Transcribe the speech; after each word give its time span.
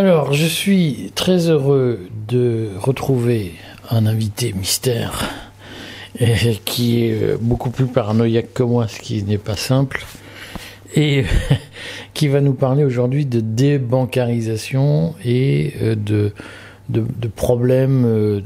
Alors, 0.00 0.32
je 0.32 0.46
suis 0.46 1.12
très 1.14 1.50
heureux 1.50 2.08
de 2.26 2.70
retrouver 2.78 3.52
un 3.90 4.06
invité 4.06 4.54
mystère 4.54 5.28
qui 6.64 7.04
est 7.04 7.38
beaucoup 7.38 7.68
plus 7.68 7.84
paranoïaque 7.84 8.54
que 8.54 8.62
moi, 8.62 8.88
ce 8.88 8.98
qui 8.98 9.22
n'est 9.24 9.36
pas 9.36 9.56
simple, 9.56 10.06
et 10.96 11.24
qui 12.14 12.28
va 12.28 12.40
nous 12.40 12.54
parler 12.54 12.82
aujourd'hui 12.82 13.26
de 13.26 13.40
débancarisation 13.40 15.16
et 15.22 15.74
euh, 15.82 15.94
de, 15.96 17.28
problèmes 17.36 18.06
euh, 18.06 18.40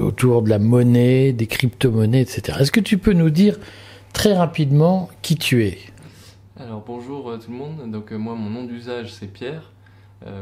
autour 0.00 0.42
de 0.42 0.50
la 0.50 0.60
monnaie, 0.60 1.32
des 1.32 1.48
crypto-monnaies, 1.48 2.20
etc. 2.20 2.58
Est-ce 2.60 2.70
que 2.70 2.78
tu 2.78 2.96
peux 2.96 3.12
nous 3.12 3.30
dire 3.30 3.58
très 4.12 4.34
rapidement 4.34 5.08
qui 5.20 5.34
tu 5.34 5.64
es? 5.64 5.78
Alors 6.58 6.84
bonjour 6.86 7.28
euh, 7.28 7.38
tout 7.38 7.50
le 7.50 7.56
monde, 7.56 7.90
donc 7.90 8.12
euh, 8.12 8.16
moi 8.16 8.36
mon 8.36 8.50
nom 8.50 8.62
d'usage 8.62 9.12
c'est 9.12 9.26
Pierre, 9.26 9.72
Euh, 9.72 9.75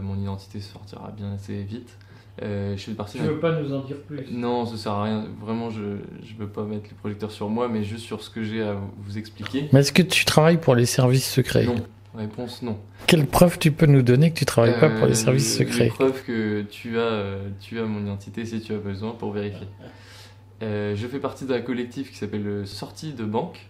mon 0.03 0.19
identité 0.21 0.61
sortira 0.61 1.11
bien 1.17 1.33
assez 1.33 1.63
vite. 1.63 1.97
Euh, 2.43 2.77
je 2.77 2.83
fais 2.83 2.93
partie 2.95 3.19
d'un- 3.21 3.35
pas 3.35 3.61
nous 3.61 3.73
en 3.73 3.81
dire 3.85 3.97
plus 4.09 4.25
Non, 4.33 4.67
ça 4.67 4.77
sert 4.77 4.93
à 4.93 5.05
rien, 5.05 5.27
vraiment 5.41 5.71
je 5.71 5.83
ne 5.83 6.39
veux 6.39 6.49
pas 6.49 6.65
mettre 6.65 6.85
les 6.91 6.97
projecteurs 6.97 7.31
sur 7.31 7.49
moi, 7.49 7.69
mais 7.69 7.85
juste 7.85 8.05
sur 8.05 8.23
ce 8.23 8.29
que 8.31 8.43
j'ai 8.43 8.61
à 8.63 8.75
vous- 8.75 9.19
expliquer. 9.19 9.69
Mais 9.73 9.81
est-ce 9.81 9.93
que 9.93 10.03
tu 10.03 10.25
travailles 10.25 10.57
pour 10.59 10.75
les 10.75 10.87
services 10.87 11.31
secrets 11.31 11.65
Non, 11.65 11.77
réponse 12.17 12.63
non. 12.63 12.77
Quelle 13.07 13.27
preuve 13.27 13.59
tu 13.61 13.71
peux 13.71 13.87
nous 13.87 14.03
donner 14.03 14.33
que 14.33 14.39
tu 14.39 14.47
travailles 14.47 14.79
pas 14.81 14.91
pour 14.91 15.07
les 15.07 15.13
Euh, 15.13 15.15
services 15.15 15.57
secrets 15.57 15.85
Les 15.85 15.91
preuves 15.91 16.25
que 16.25 16.63
tu 16.63 16.99
as, 16.99 17.03
euh, 17.03 17.49
tu 17.61 17.79
as 17.79 17.85
mon 17.85 18.01
identité 18.01 18.45
si 18.47 18.61
tu 18.61 18.73
as 18.73 18.79
besoin 18.79 19.13
pour 19.13 19.31
vérifier. 19.31 19.69
Euh, 20.63 20.95
je 20.97 21.07
fais 21.07 21.19
partie 21.21 21.45
d'un 21.45 21.61
collectif 21.61 22.11
qui 22.11 22.17
s'appelle 22.17 22.47
euh, 22.47 22.65
Sortie 22.65 23.13
de 23.13 23.25
banque. 23.25 23.61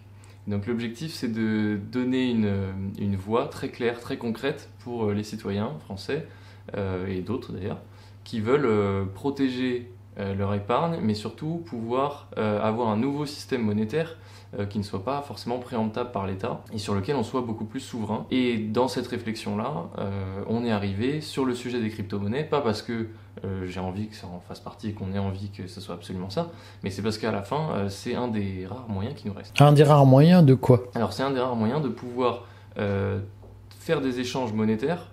Donc 0.47 0.67
l'objectif 0.67 1.11
c'est 1.11 1.31
de 1.31 1.79
donner 1.91 2.29
une, 2.29 2.93
une 2.99 3.15
voix 3.15 3.47
très 3.47 3.69
claire, 3.69 3.99
très 3.99 4.17
concrète 4.17 4.69
pour 4.79 5.05
euh, 5.05 5.13
les 5.13 5.23
citoyens 5.23 5.73
français 5.85 6.27
euh, 6.75 7.07
et 7.07 7.21
d'autres 7.21 7.51
d'ailleurs 7.51 7.81
qui 8.23 8.39
veulent 8.39 8.65
euh, 8.65 9.05
protéger 9.05 9.91
leur 10.17 10.53
épargne 10.53 10.99
mais 11.01 11.13
surtout 11.13 11.61
pouvoir 11.65 12.29
avoir 12.37 12.87
un 12.87 12.95
nouveau 12.95 13.25
système 13.25 13.61
monétaire 13.61 14.15
euh, 14.59 14.65
qui 14.65 14.77
ne 14.77 14.83
soit 14.83 15.03
pas 15.03 15.21
forcément 15.21 15.57
préemptable 15.57 16.11
par 16.11 16.27
l'État 16.27 16.61
et 16.71 16.77
sur 16.77 16.93
lequel 16.93 17.15
on 17.15 17.23
soit 17.23 17.41
beaucoup 17.41 17.65
plus 17.65 17.79
souverain. 17.79 18.25
Et 18.31 18.57
dans 18.57 18.87
cette 18.87 19.07
réflexion-là, 19.07 19.89
euh, 19.97 20.43
on 20.47 20.63
est 20.63 20.71
arrivé 20.71 21.19
sur 21.19 21.45
le 21.45 21.55
sujet 21.55 21.81
des 21.81 21.89
crypto-monnaies, 21.89 22.43
pas 22.43 22.61
parce 22.61 22.81
que 22.81 23.07
euh, 23.43 23.65
j'ai 23.65 23.79
envie 23.79 24.07
que 24.07 24.15
ça 24.15 24.27
en 24.27 24.39
fasse 24.39 24.59
partie 24.59 24.89
et 24.89 24.93
qu'on 24.93 25.11
ait 25.13 25.19
envie 25.19 25.49
que 25.49 25.67
ce 25.67 25.81
soit 25.81 25.95
absolument 25.95 26.29
ça, 26.29 26.51
mais 26.83 26.89
c'est 26.89 27.01
parce 27.01 27.17
qu'à 27.17 27.31
la 27.31 27.41
fin, 27.41 27.89
c'est 27.89 28.15
un 28.15 28.27
des 28.29 28.65
rares 28.65 28.87
moyens 28.87 29.15
qui 29.15 29.27
nous 29.27 29.33
reste. 29.33 29.59
Un 29.59 29.73
des 29.73 29.83
rares 29.83 30.05
moyens 30.05 30.45
de 30.45 30.53
quoi? 30.53 30.83
Alors 30.93 31.11
c'est 31.11 31.23
un 31.23 31.31
des 31.31 31.39
rares 31.39 31.55
moyens 31.55 31.81
de 31.81 31.89
pouvoir 31.89 32.45
faire 32.75 34.01
des 34.01 34.19
échanges 34.19 34.53
monétaires 34.53 35.11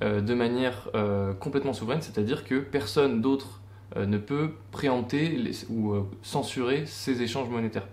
de 0.00 0.34
manière 0.34 0.88
complètement 1.40 1.72
souveraine, 1.72 2.02
c'est-à-dire 2.02 2.44
que 2.44 2.56
personne 2.60 3.20
d'autre 3.20 3.62
ne 3.96 4.18
peut 4.18 4.52
préempter 4.70 5.28
les- 5.30 5.64
ou 5.70 5.94
censurer 6.22 6.84
ces 6.86 7.22
échanges 7.22 7.48
monétaires. 7.48 7.86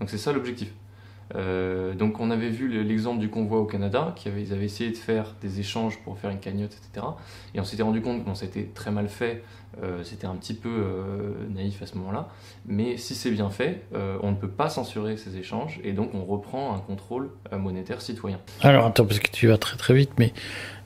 Donc 0.00 0.10
c'est 0.10 0.18
ça 0.18 0.32
l'objectif. 0.32 0.72
Euh, 1.34 1.92
donc 1.94 2.20
on 2.20 2.30
avait 2.30 2.50
vu 2.50 2.68
le- 2.68 2.82
l'exemple 2.82 3.18
du 3.18 3.28
convoi 3.28 3.58
au 3.58 3.64
Canada, 3.64 4.12
qui 4.14 4.28
avait, 4.28 4.42
ils 4.42 4.52
avaient 4.52 4.64
essayé 4.66 4.90
de 4.92 4.96
faire 4.96 5.34
des 5.42 5.58
échanges 5.58 5.98
pour 6.04 6.16
faire 6.18 6.30
une 6.30 6.38
cagnotte, 6.38 6.70
etc. 6.74 7.04
Et 7.54 7.58
on 7.60 7.64
s'était 7.64 7.82
rendu 7.82 8.00
compte 8.00 8.20
que 8.20 8.24
bon, 8.26 8.36
c'était 8.36 8.68
très 8.74 8.92
mal 8.92 9.08
fait, 9.08 9.42
euh, 9.82 10.04
c'était 10.04 10.28
un 10.28 10.36
petit 10.36 10.54
peu 10.54 10.68
euh, 10.68 11.32
naïf 11.52 11.82
à 11.82 11.86
ce 11.86 11.96
moment-là. 11.98 12.28
Mais 12.66 12.96
si 12.96 13.16
c'est 13.16 13.32
bien 13.32 13.50
fait, 13.50 13.82
on 14.22 14.30
ne 14.30 14.36
peut 14.36 14.48
pas 14.48 14.68
censurer 14.68 15.16
ces 15.16 15.36
échanges 15.36 15.80
et 15.82 15.92
donc 15.92 16.10
on 16.14 16.24
reprend 16.24 16.72
un 16.74 16.78
contrôle 16.78 17.30
monétaire 17.50 18.00
citoyen. 18.02 18.38
Alors 18.60 18.86
attends, 18.86 19.04
parce 19.04 19.18
que 19.18 19.30
tu 19.30 19.48
vas 19.48 19.58
très 19.58 19.76
très 19.76 19.94
vite, 19.94 20.12
mais 20.18 20.32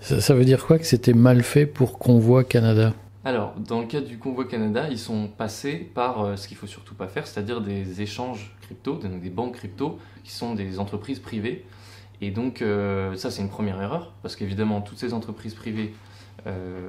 ça, 0.00 0.22
ça 0.22 0.34
veut 0.34 0.46
dire 0.46 0.64
quoi 0.66 0.78
que 0.78 0.86
c'était 0.86 1.12
mal 1.12 1.42
fait 1.42 1.66
pour 1.66 1.98
Convoi 1.98 2.44
Canada? 2.44 2.94
Alors, 3.22 3.52
dans 3.58 3.80
le 3.80 3.86
cas 3.86 4.00
du 4.00 4.16
Convoi 4.16 4.46
Canada, 4.46 4.88
ils 4.90 4.98
sont 4.98 5.28
passés 5.28 5.76
par 5.76 6.22
euh, 6.22 6.36
ce 6.36 6.48
qu'il 6.48 6.56
faut 6.56 6.66
surtout 6.66 6.94
pas 6.94 7.06
faire, 7.06 7.26
c'est-à-dire 7.26 7.60
des 7.60 8.00
échanges 8.00 8.56
crypto, 8.62 8.94
donc 8.94 9.20
des 9.20 9.28
banques 9.28 9.56
crypto, 9.56 9.98
qui 10.24 10.32
sont 10.32 10.54
des 10.54 10.78
entreprises 10.78 11.18
privées. 11.18 11.66
Et 12.22 12.30
donc, 12.30 12.62
euh, 12.62 13.14
ça, 13.16 13.30
c'est 13.30 13.42
une 13.42 13.50
première 13.50 13.80
erreur, 13.82 14.14
parce 14.22 14.36
qu'évidemment, 14.36 14.80
toutes 14.80 14.98
ces 14.98 15.12
entreprises 15.12 15.54
privées 15.54 15.92
euh, 16.46 16.88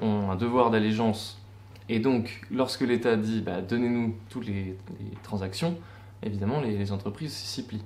ont 0.00 0.30
un 0.30 0.36
devoir 0.36 0.70
d'allégeance. 0.70 1.40
Et 1.88 1.98
donc, 1.98 2.42
lorsque 2.52 2.82
l'État 2.82 3.16
dit 3.16 3.40
bah, 3.40 3.60
donnez-nous 3.60 4.14
toutes 4.30 4.46
les, 4.46 4.78
transactions, 5.24 5.76
évidemment, 6.22 6.60
les 6.60 6.92
entreprises 6.92 7.32
s'y 7.32 7.66
plient. 7.66 7.82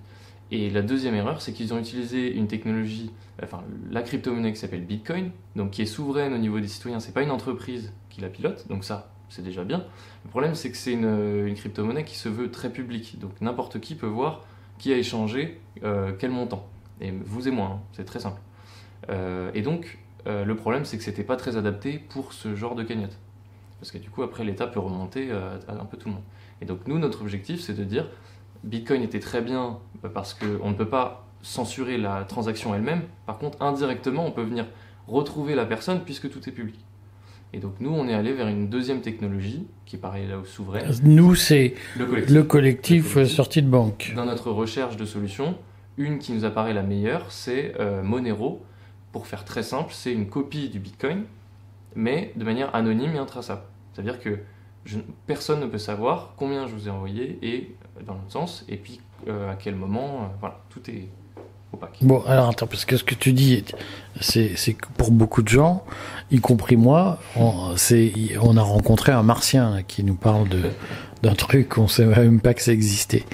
Et 0.51 0.71
la 0.71 0.83
deuxième 0.83 1.15
erreur, 1.15 1.43
c'est 1.43 1.53
qu'ils 1.53 1.75
ont 1.75 1.79
utilisé 1.79 2.33
une 2.33 2.47
technologie, 2.47 3.11
enfin 3.43 3.65
la 3.91 4.03
crypto-monnaie 4.03 4.53
qui 4.53 4.59
s'appelle 4.59 4.85
Bitcoin, 4.85 5.31
donc 5.57 5.73
qui 5.73 5.83
est 5.83 5.87
souveraine 5.87 6.33
au 6.33 6.39
niveau 6.39 6.61
des 6.61 6.69
citoyens. 6.69 7.01
C'est 7.01 7.13
pas 7.13 7.23
une 7.23 7.33
entreprise 7.33 7.93
qui 8.11 8.21
la 8.21 8.29
pilote, 8.29 8.69
donc 8.69 8.85
ça, 8.85 9.13
c'est 9.29 9.43
déjà 9.43 9.65
bien. 9.65 9.85
Le 10.25 10.31
problème, 10.31 10.55
c'est 10.55 10.71
que 10.71 10.77
c'est 10.77 10.93
une, 10.93 11.47
une 11.47 11.55
crypto-monnaie 11.55 12.05
qui 12.05 12.17
se 12.17 12.29
veut 12.29 12.51
très 12.51 12.71
publique, 12.71 13.19
donc 13.19 13.33
n'importe 13.41 13.81
qui 13.81 13.97
peut 13.97 14.07
voir 14.07 14.45
qui 14.79 14.93
a 14.93 14.97
échangé 14.97 15.61
euh, 15.83 16.13
quel 16.19 16.31
montant. 16.31 16.67
Et 17.01 17.11
vous 17.11 17.49
et 17.49 17.51
moi, 17.51 17.73
hein, 17.75 17.81
c'est 17.93 18.05
très 18.05 18.21
simple. 18.21 18.41
Euh, 19.11 19.51
et 19.55 19.63
donc, 19.63 19.99
euh, 20.27 20.45
le 20.45 20.57
problème, 20.57 20.85
c'est 20.85 20.97
que 20.97 21.05
c'était 21.05 21.25
pas 21.25 21.37
très 21.37 21.57
adapté 21.57 21.99
pour 21.99 22.33
ce 22.33 22.55
genre 22.55 22.75
de 22.75 22.83
cagnotte. 22.83 23.19
Parce 23.81 23.91
que 23.91 23.99
du 23.99 24.11
coup, 24.11 24.23
après, 24.23 24.45
l'État 24.45 24.67
peut 24.67 24.81
remonter 24.81 25.31
à 25.31 25.59
un 25.69 25.85
peu 25.85 25.99
tout 25.99 26.09
le 26.09 26.15
monde. 26.15 26.25
Et 26.63 26.65
donc, 26.65 26.87
nous, 26.87 26.99
notre 26.99 27.21
objectif, 27.21 27.61
c'est 27.61 27.75
de 27.75 27.85
dire 27.85 28.09
Bitcoin 28.65 29.03
était 29.03 29.21
très 29.21 29.41
bien 29.43 29.79
euh, 30.05 30.09
parce 30.09 30.35
qu'on 30.35 30.71
ne 30.71 30.75
peut 30.75 30.89
pas 30.89 31.27
censurer 31.43 31.97
la 31.99 32.25
transaction 32.25 32.75
elle-même. 32.75 33.03
Par 33.27 33.39
contre, 33.39 33.61
indirectement, 33.63 34.27
on 34.27 34.33
peut 34.33 34.43
venir 34.43 34.67
retrouver 35.07 35.55
la 35.55 35.67
personne 35.67 36.01
puisque 36.05 36.29
tout 36.31 36.49
est 36.49 36.53
public. 36.53 36.79
Et 37.53 37.59
donc, 37.61 37.75
nous, 37.81 37.91
on 37.91 38.09
est 38.09 38.15
allé 38.15 38.33
vers 38.33 38.49
une 38.49 38.69
deuxième 38.69 39.01
technologie 39.01 39.67
qui 39.85 39.97
paraît 39.97 40.27
là 40.27 40.37
souveraine, 40.45 40.91
Nous, 41.05 41.35
c'est 41.37 41.75
le 41.97 42.07
collectif. 42.07 42.35
le 42.35 42.43
collectif 42.43 43.05
Le 43.07 43.13
collectif. 43.15 43.37
sortie 43.37 43.63
de 43.63 43.69
banque. 43.69 44.13
Dans 44.17 44.25
notre 44.27 44.51
recherche 44.51 44.97
de 44.97 45.05
solutions, 45.05 45.57
une 45.97 46.19
qui 46.19 46.33
nous 46.33 46.45
apparaît 46.45 46.75
la 46.75 46.83
meilleure, 46.83 47.31
c'est 47.31 47.75
euh, 47.79 48.03
Monero. 48.03 48.63
Pour 49.13 49.27
faire 49.29 49.45
très 49.45 49.63
simple, 49.63 49.91
c'est 49.95 50.13
une 50.13 50.29
copie 50.29 50.69
du 50.69 50.81
Bitcoin, 50.81 51.23
mais 51.95 52.33
de 52.37 52.45
manière 52.45 52.75
anonyme 52.75 53.13
et 53.15 53.19
intraçable. 53.19 53.63
C'est-à-dire 53.93 54.19
que 54.19 54.41
je- 54.85 54.99
personne 55.27 55.61
ne 55.61 55.67
peut 55.67 55.79
savoir 55.79 56.35
combien 56.37 56.67
je 56.67 56.75
vous 56.75 56.89
ai 56.89 56.91
envoyé 56.91 57.39
et 57.43 57.75
dans 58.07 58.15
l'autre 58.15 58.31
sens, 58.33 58.65
et 58.69 58.77
puis 58.77 59.01
euh, 59.29 59.51
à 59.51 59.55
quel 59.55 59.75
moment. 59.77 60.23
euh, 60.25 60.27
voilà, 60.41 60.59
tout 60.71 60.81
est 60.91 61.09
opaque. 61.73 61.97
Bon, 62.03 62.23
alors 62.27 62.49
attends, 62.51 62.67
parce 62.67 62.85
que 62.85 62.97
ce 62.97 63.05
que 63.05 63.15
tu 63.15 63.33
dis, 63.33 63.65
c'est 64.21 64.57
c'est 64.57 64.75
que 64.75 64.87
pour 64.97 65.11
beaucoup 65.11 65.43
de 65.43 65.49
gens, 65.49 65.85
y 66.31 66.41
compris 66.41 66.77
moi, 66.77 67.19
on, 67.37 67.77
c'est- 67.77 68.13
on 68.41 68.57
a 68.57 68.63
rencontré 68.63 69.13
un 69.13 69.23
martien 69.23 69.83
qui 69.87 70.03
nous 70.05 70.15
parle 70.17 70.49
de 70.49 70.63
d'un 71.23 71.35
truc, 71.35 71.79
on 71.79 71.89
sait 71.89 72.05
même 72.05 72.41
pas 72.41 72.53
que 72.53 72.61
ça 72.63 72.73
existait. 72.73 73.25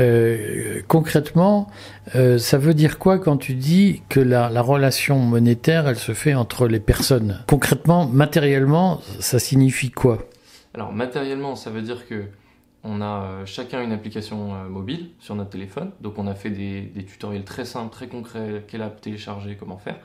Euh, 0.00 0.82
concrètement, 0.88 1.68
euh, 2.14 2.38
ça 2.38 2.58
veut 2.58 2.74
dire 2.74 2.98
quoi 2.98 3.18
quand 3.18 3.38
tu 3.38 3.54
dis 3.54 4.02
que 4.08 4.20
la, 4.20 4.50
la 4.50 4.60
relation 4.62 5.18
monétaire, 5.18 5.88
elle 5.88 5.96
se 5.96 6.12
fait 6.12 6.34
entre 6.34 6.68
les 6.68 6.80
personnes? 6.80 7.42
Concrètement, 7.48 8.06
matériellement, 8.06 9.00
ça 9.20 9.38
signifie 9.38 9.90
quoi? 9.90 10.18
Alors 10.74 10.92
matériellement, 10.92 11.56
ça 11.56 11.70
veut 11.70 11.82
dire 11.82 12.06
que 12.06 12.24
on 12.84 13.00
a 13.00 13.22
euh, 13.22 13.46
chacun 13.46 13.82
une 13.82 13.92
application 13.92 14.54
euh, 14.54 14.68
mobile 14.68 15.10
sur 15.18 15.34
notre 15.34 15.50
téléphone. 15.50 15.90
Donc 16.00 16.18
on 16.18 16.26
a 16.26 16.34
fait 16.34 16.50
des, 16.50 16.82
des 16.82 17.04
tutoriels 17.04 17.44
très 17.44 17.64
simples, 17.64 17.90
très 17.90 18.06
concrets, 18.06 18.64
quelle 18.68 18.82
app 18.82 19.00
télécharger, 19.00 19.56
comment 19.56 19.78
faire. 19.78 19.96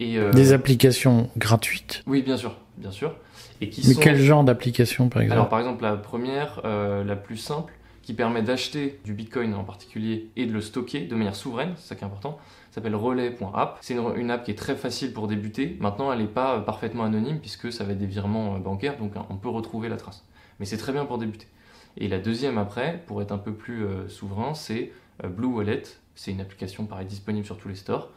Et, 0.00 0.18
euh, 0.18 0.32
Des 0.32 0.52
applications 0.52 1.30
gratuites. 1.36 2.02
Oui, 2.06 2.22
bien 2.22 2.36
sûr, 2.36 2.56
bien 2.78 2.90
sûr. 2.90 3.14
Et 3.60 3.68
qui 3.68 3.86
Mais 3.86 3.94
sont... 3.94 4.00
quel 4.00 4.16
genre 4.16 4.44
d'application, 4.44 5.08
par 5.08 5.22
exemple? 5.22 5.38
Alors 5.38 5.48
par 5.48 5.58
exemple, 5.60 5.82
la 5.82 5.96
première, 5.96 6.60
euh, 6.64 7.04
la 7.04 7.16
plus 7.16 7.36
simple, 7.36 7.72
qui 8.02 8.14
permet 8.14 8.42
d'acheter 8.42 8.98
du 9.04 9.12
Bitcoin 9.12 9.54
en 9.54 9.62
particulier 9.62 10.30
et 10.36 10.46
de 10.46 10.52
le 10.52 10.62
stocker 10.62 11.02
de 11.02 11.14
manière 11.14 11.36
souveraine, 11.36 11.74
c'est 11.76 11.88
ça 11.88 11.94
qui 11.94 12.02
est 12.02 12.06
important, 12.06 12.38
s'appelle 12.72 12.96
relais.app. 12.96 13.78
C'est 13.82 13.94
une, 13.94 14.16
une 14.16 14.30
app 14.30 14.42
qui 14.42 14.50
est 14.50 14.58
très 14.58 14.74
facile 14.74 15.12
pour 15.12 15.28
débuter. 15.28 15.76
Maintenant, 15.80 16.12
elle 16.12 16.20
n'est 16.20 16.26
pas 16.26 16.58
parfaitement 16.60 17.04
anonyme 17.04 17.38
puisque 17.38 17.70
ça 17.70 17.84
va 17.84 17.92
être 17.92 17.98
des 17.98 18.06
virements 18.06 18.58
bancaires, 18.58 18.96
donc 18.96 19.12
hein, 19.16 19.26
on 19.28 19.36
peut 19.36 19.50
retrouver 19.50 19.88
la 19.88 19.96
trace. 19.96 20.24
Mais 20.58 20.66
c'est 20.66 20.78
très 20.78 20.92
bien 20.92 21.04
pour 21.04 21.18
débuter. 21.18 21.46
Et 21.96 22.08
la 22.08 22.18
deuxième 22.18 22.58
après, 22.58 23.02
pour 23.06 23.20
être 23.22 23.32
un 23.32 23.38
peu 23.38 23.52
plus 23.52 23.84
euh, 23.84 24.08
souverain, 24.08 24.54
c'est 24.54 24.92
euh, 25.24 25.28
Blue 25.28 25.46
Wallet. 25.48 25.82
C'est 26.14 26.30
une 26.32 26.40
application 26.40 26.86
pareil 26.86 27.06
disponible 27.06 27.46
sur 27.46 27.56
tous 27.58 27.68
les 27.68 27.74
stores 27.74 28.10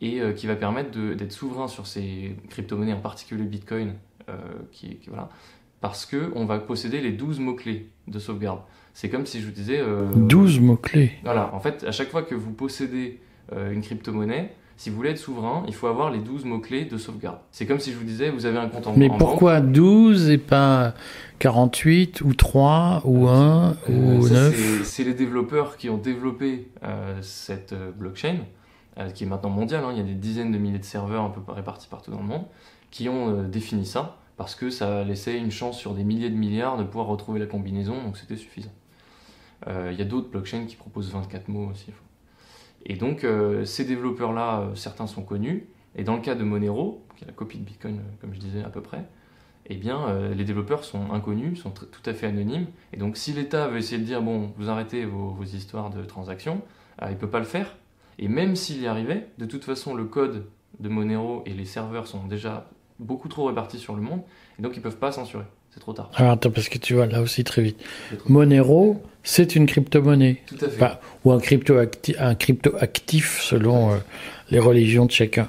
et 0.00 0.20
euh, 0.20 0.32
qui 0.32 0.46
va 0.46 0.56
permettre 0.56 0.90
d'être 1.14 1.32
souverain 1.32 1.68
sur 1.68 1.86
ces 1.86 2.34
crypto-monnaies, 2.50 2.92
en 2.94 3.00
particulier 3.00 3.44
Bitcoin, 3.44 3.94
euh, 4.28 4.36
qui, 4.72 4.96
qui- 4.96 5.08
voilà, 5.08 5.28
parce 5.80 6.06
que 6.06 6.32
on 6.34 6.44
va 6.44 6.58
posséder 6.58 7.00
les 7.00 7.12
12 7.12 7.38
mots-clés 7.40 7.88
de 8.08 8.18
sauvegarde. 8.18 8.60
C'est 8.94 9.08
comme 9.08 9.26
si 9.26 9.40
je 9.40 9.46
vous 9.46 9.52
disais... 9.52 9.78
euh, 9.80 10.06
12 10.14 10.60
mots-clés. 10.60 11.12
Voilà, 11.24 11.54
en 11.54 11.60
fait, 11.60 11.84
à 11.84 11.92
chaque 11.92 12.10
fois 12.10 12.22
que 12.22 12.34
vous 12.34 12.52
possédez 12.52 13.20
euh, 13.52 13.72
une 13.72 13.80
crypto-monnaie, 13.82 14.52
si 14.76 14.90
vous 14.90 14.96
voulez 14.96 15.10
être 15.10 15.18
souverain, 15.18 15.64
il 15.68 15.74
faut 15.74 15.86
avoir 15.86 16.10
les 16.10 16.18
12 16.18 16.44
mots-clés 16.44 16.84
de 16.84 16.96
sauvegarde. 16.98 17.38
C'est 17.50 17.66
comme 17.66 17.78
si 17.78 17.92
je 17.92 17.98
vous 17.98 18.04
disais, 18.04 18.30
vous 18.30 18.46
avez 18.46 18.58
un 18.58 18.68
compte 18.68 18.86
en 18.86 18.94
Mais 18.96 19.08
en 19.10 19.16
pourquoi 19.18 19.60
12 19.60 20.30
et 20.30 20.38
pas 20.38 20.94
48 21.38 22.20
ou 22.22 22.34
3 22.34 23.02
ou 23.04 23.28
1 23.28 23.68
banque. 23.70 23.76
Euh, 23.90 24.18
ou 24.18 24.26
ça, 24.26 24.34
9 24.34 24.82
c'est- 24.84 25.04
les 25.04 25.14
développeurs 25.14 25.76
qui 25.76 25.88
ont 25.90 25.98
développé 25.98 26.68
euh, 26.84 27.18
cette 27.22 27.72
euh, 27.72 27.90
blockchain. 27.92 28.36
qui 29.14 29.24
est 29.24 29.26
maintenant 29.26 29.50
mondial, 29.50 29.82
hein. 29.84 29.88
il 29.92 29.96
y 29.96 30.00
a 30.00 30.04
des 30.04 30.14
dizaines 30.14 30.52
de 30.52 30.58
milliers 30.58 30.78
de 30.78 30.84
serveurs 30.84 31.22
un 31.24 31.30
peu 31.30 31.40
répartis 31.50 31.88
partout 31.88 32.10
dans 32.10 32.18
le 32.20 32.26
monde, 32.26 32.44
qui 32.90 33.08
ont 33.08 33.42
défini 33.44 33.86
ça 33.86 34.18
parce 34.36 34.54
que 34.54 34.68
ça 34.70 35.02
laissait 35.04 35.38
une 35.38 35.50
chance 35.50 35.78
sur 35.78 35.94
des 35.94 36.04
milliers 36.04 36.28
de 36.28 36.36
milliards 36.36 36.76
de 36.76 36.84
pouvoir 36.84 37.06
retrouver 37.06 37.40
la 37.40 37.46
combinaison, 37.46 37.94
donc 38.02 38.18
c'était 38.18 38.36
suffisant. 38.36 38.70
Il 39.66 39.96
y 39.96 40.02
a 40.02 40.04
d'autres 40.04 40.28
blockchains 40.28 40.66
qui 40.66 40.76
proposent 40.76 41.10
24 41.10 41.48
mots 41.48 41.70
aussi. 41.70 41.86
Et 42.84 42.96
donc, 42.96 43.26
ces 43.64 43.84
développeurs-là, 43.84 44.70
certains 44.74 45.06
sont 45.06 45.22
connus, 45.22 45.66
et 45.94 46.04
dans 46.04 46.16
le 46.16 46.22
cas 46.22 46.34
de 46.34 46.42
Monero, 46.42 47.04
qui 47.16 47.24
est 47.24 47.26
la 47.26 47.32
copie 47.32 47.58
de 47.58 47.64
Bitcoin, 47.64 48.00
comme 48.20 48.34
je 48.34 48.40
disais 48.40 48.62
à 48.62 48.70
peu 48.70 48.80
près, 48.80 49.04
eh 49.66 49.76
bien, 49.76 50.08
euh, 50.08 50.34
les 50.34 50.44
développeurs 50.44 50.84
sont 50.84 51.12
inconnus, 51.12 51.60
sont 51.60 51.70
tout 51.70 52.02
à 52.04 52.14
fait 52.14 52.26
anonymes. 52.26 52.66
Et 52.92 52.96
donc, 52.96 53.16
si 53.16 53.32
l'État 53.32 53.68
veut 53.68 53.78
essayer 53.78 53.98
de 53.98 54.04
dire, 54.04 54.22
bon, 54.22 54.52
vous 54.56 54.68
arrêtez 54.68 55.04
vos, 55.04 55.36
histoires 55.44 55.90
de 55.90 56.02
transactions, 56.04 56.62
euh, 57.00 57.06
il 57.08 57.14
ne 57.14 57.18
peut 57.18 57.30
pas 57.30 57.38
le 57.38 57.44
faire. 57.44 57.76
Et 58.18 58.28
même 58.28 58.56
s'il 58.56 58.80
y 58.80 58.86
arrivait, 58.86 59.28
de 59.38 59.46
toute 59.46 59.64
façon, 59.64 59.94
le 59.94 60.04
code 60.04 60.46
de 60.80 60.88
Monero 60.88 61.42
et 61.46 61.54
les 61.54 61.64
serveurs 61.64 62.06
sont 62.06 62.26
déjà 62.26 62.68
beaucoup 62.98 63.28
trop 63.28 63.46
répartis 63.46 63.78
sur 63.78 63.94
le 63.94 64.02
monde, 64.02 64.22
et 64.58 64.62
donc 64.62 64.74
ils 64.74 64.78
ne 64.78 64.82
peuvent 64.82 64.98
pas 64.98 65.12
censurer. 65.12 65.44
C'est 65.74 65.80
trop 65.80 65.92
tard. 65.92 66.10
Alors 66.14 66.32
attends, 66.32 66.50
parce 66.50 66.68
que 66.68 66.78
tu 66.78 66.94
vois 66.94 67.06
là 67.06 67.22
aussi 67.22 67.44
très 67.44 67.62
vite. 67.62 67.78
Monero, 68.28 69.02
c'est 69.22 69.56
une 69.56 69.66
crypto-monnaie. 69.66 70.42
Tout 70.46 70.64
à 70.64 70.68
fait. 70.68 70.98
ou 71.24 71.32
un 71.32 71.40
crypto-actif, 71.40 72.16
un 72.18 72.34
crypto 72.34 72.70
-actif 72.70 73.40
selon 73.42 73.92
euh, 73.92 73.96
les 74.50 74.58
religions 74.58 75.06
de 75.06 75.12
chacun. 75.12 75.48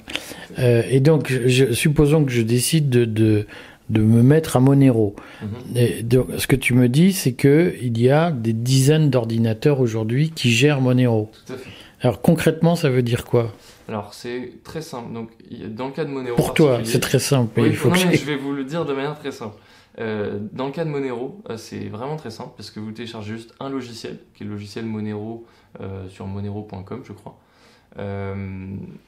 et 0.57 0.99
donc, 0.99 1.31
je, 1.31 1.73
supposons 1.73 2.23
que 2.23 2.31
je 2.31 2.41
décide 2.41 2.89
de 2.89 3.45
de 3.89 4.01
me 4.01 4.23
mettre 4.23 4.57
à 4.57 4.59
Monero. 4.59 5.15
Mhm. 5.41 6.37
ce 6.37 6.47
que 6.47 6.55
tu 6.55 6.73
me 6.73 6.87
dis, 6.89 7.13
c'est 7.13 7.33
que 7.33 7.75
il 7.81 7.99
y 8.01 8.09
a 8.09 8.31
des 8.31 8.53
dizaines 8.53 9.09
d'ordinateurs 9.09 9.79
aujourd'hui 9.79 10.31
qui 10.31 10.51
gèrent 10.51 10.81
Monero. 10.81 11.31
Tout 11.45 11.53
à 11.53 11.57
fait. 11.57 11.69
Alors 12.01 12.21
concrètement, 12.21 12.75
ça 12.75 12.89
veut 12.89 13.01
dire 13.01 13.25
quoi? 13.25 13.53
Alors 13.87 14.13
c'est 14.13 14.53
très 14.63 14.81
simple. 14.81 15.13
Donc 15.13 15.29
dans 15.69 15.87
le 15.87 15.93
cas 15.93 16.05
de 16.05 16.09
Monero, 16.09 16.35
pour 16.35 16.53
toi, 16.53 16.81
c'est 16.83 16.99
très 16.99 17.19
simple. 17.19 17.61
il 17.65 17.75
faut 17.75 17.89
que 17.89 17.97
je... 17.97 18.25
vais 18.25 18.35
vous 18.35 18.53
le 18.53 18.63
dire 18.63 18.85
de 18.85 18.93
manière 18.93 19.17
très 19.17 19.31
simple. 19.31 19.55
Euh, 19.99 20.39
dans 20.51 20.65
le 20.65 20.71
cas 20.71 20.85
de 20.85 20.89
Monero, 20.89 21.41
euh, 21.49 21.57
c'est 21.57 21.87
vraiment 21.87 22.15
très 22.15 22.31
simple 22.31 22.53
parce 22.57 22.71
que 22.71 22.79
vous 22.79 22.91
téléchargez 22.91 23.35
juste 23.35 23.53
un 23.59 23.69
logiciel, 23.69 24.19
qui 24.33 24.43
est 24.43 24.45
le 24.45 24.53
logiciel 24.53 24.85
Monero 24.85 25.45
euh, 25.81 26.07
sur 26.09 26.25
monero.com, 26.25 27.01
je 27.03 27.13
crois. 27.13 27.37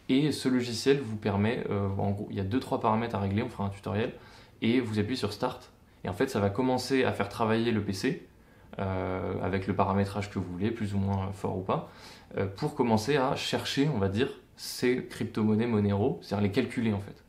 et 0.09 0.31
ce 0.31 0.47
logiciel 0.47 0.99
vous 0.99 1.17
permet, 1.17 1.63
en 1.97 2.11
gros, 2.11 2.27
il 2.29 2.37
y 2.37 2.39
a 2.39 2.43
deux 2.43 2.59
trois 2.59 2.79
paramètres 2.79 3.15
à 3.15 3.19
régler, 3.19 3.41
on 3.41 3.49
fera 3.49 3.65
un 3.65 3.69
tutoriel 3.69 4.13
et 4.61 4.79
vous 4.79 4.99
appuyez 4.99 5.15
sur 5.15 5.33
Start. 5.33 5.71
Et 6.03 6.09
en 6.09 6.13
fait, 6.13 6.29
ça 6.29 6.39
va 6.39 6.51
commencer 6.51 7.03
à 7.03 7.11
faire 7.11 7.29
travailler 7.29 7.71
le 7.71 7.81
PC 7.81 8.27
avec 8.77 9.65
le 9.65 9.75
paramétrage 9.75 10.29
que 10.29 10.37
vous 10.37 10.51
voulez, 10.51 10.69
plus 10.69 10.93
ou 10.93 10.99
moins 10.99 11.31
fort 11.31 11.57
ou 11.57 11.61
pas, 11.61 11.89
pour 12.57 12.75
commencer 12.75 13.17
à 13.17 13.35
chercher, 13.35 13.89
on 13.89 13.97
va 13.97 14.09
dire, 14.09 14.29
ces 14.55 15.03
crypto-monnaies 15.07 15.65
Monero, 15.65 16.19
c'est-à-dire 16.21 16.43
les 16.43 16.51
calculer 16.51 16.93
en 16.93 16.99
fait. 16.99 17.23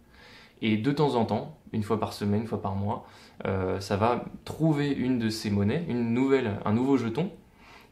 Et 0.60 0.76
de 0.76 0.92
temps 0.92 1.14
en 1.14 1.24
temps, 1.24 1.56
une 1.72 1.82
fois 1.82 1.98
par 2.00 2.12
semaine, 2.12 2.42
une 2.42 2.46
fois 2.46 2.60
par 2.62 2.74
mois, 2.74 3.06
euh, 3.46 3.80
ça 3.80 3.96
va 3.96 4.24
trouver 4.44 4.90
une 4.90 5.18
de 5.18 5.28
ces 5.28 5.50
monnaies, 5.50 5.84
une 5.88 6.12
nouvelle, 6.12 6.58
un 6.64 6.72
nouveau 6.72 6.96
jeton, 6.96 7.30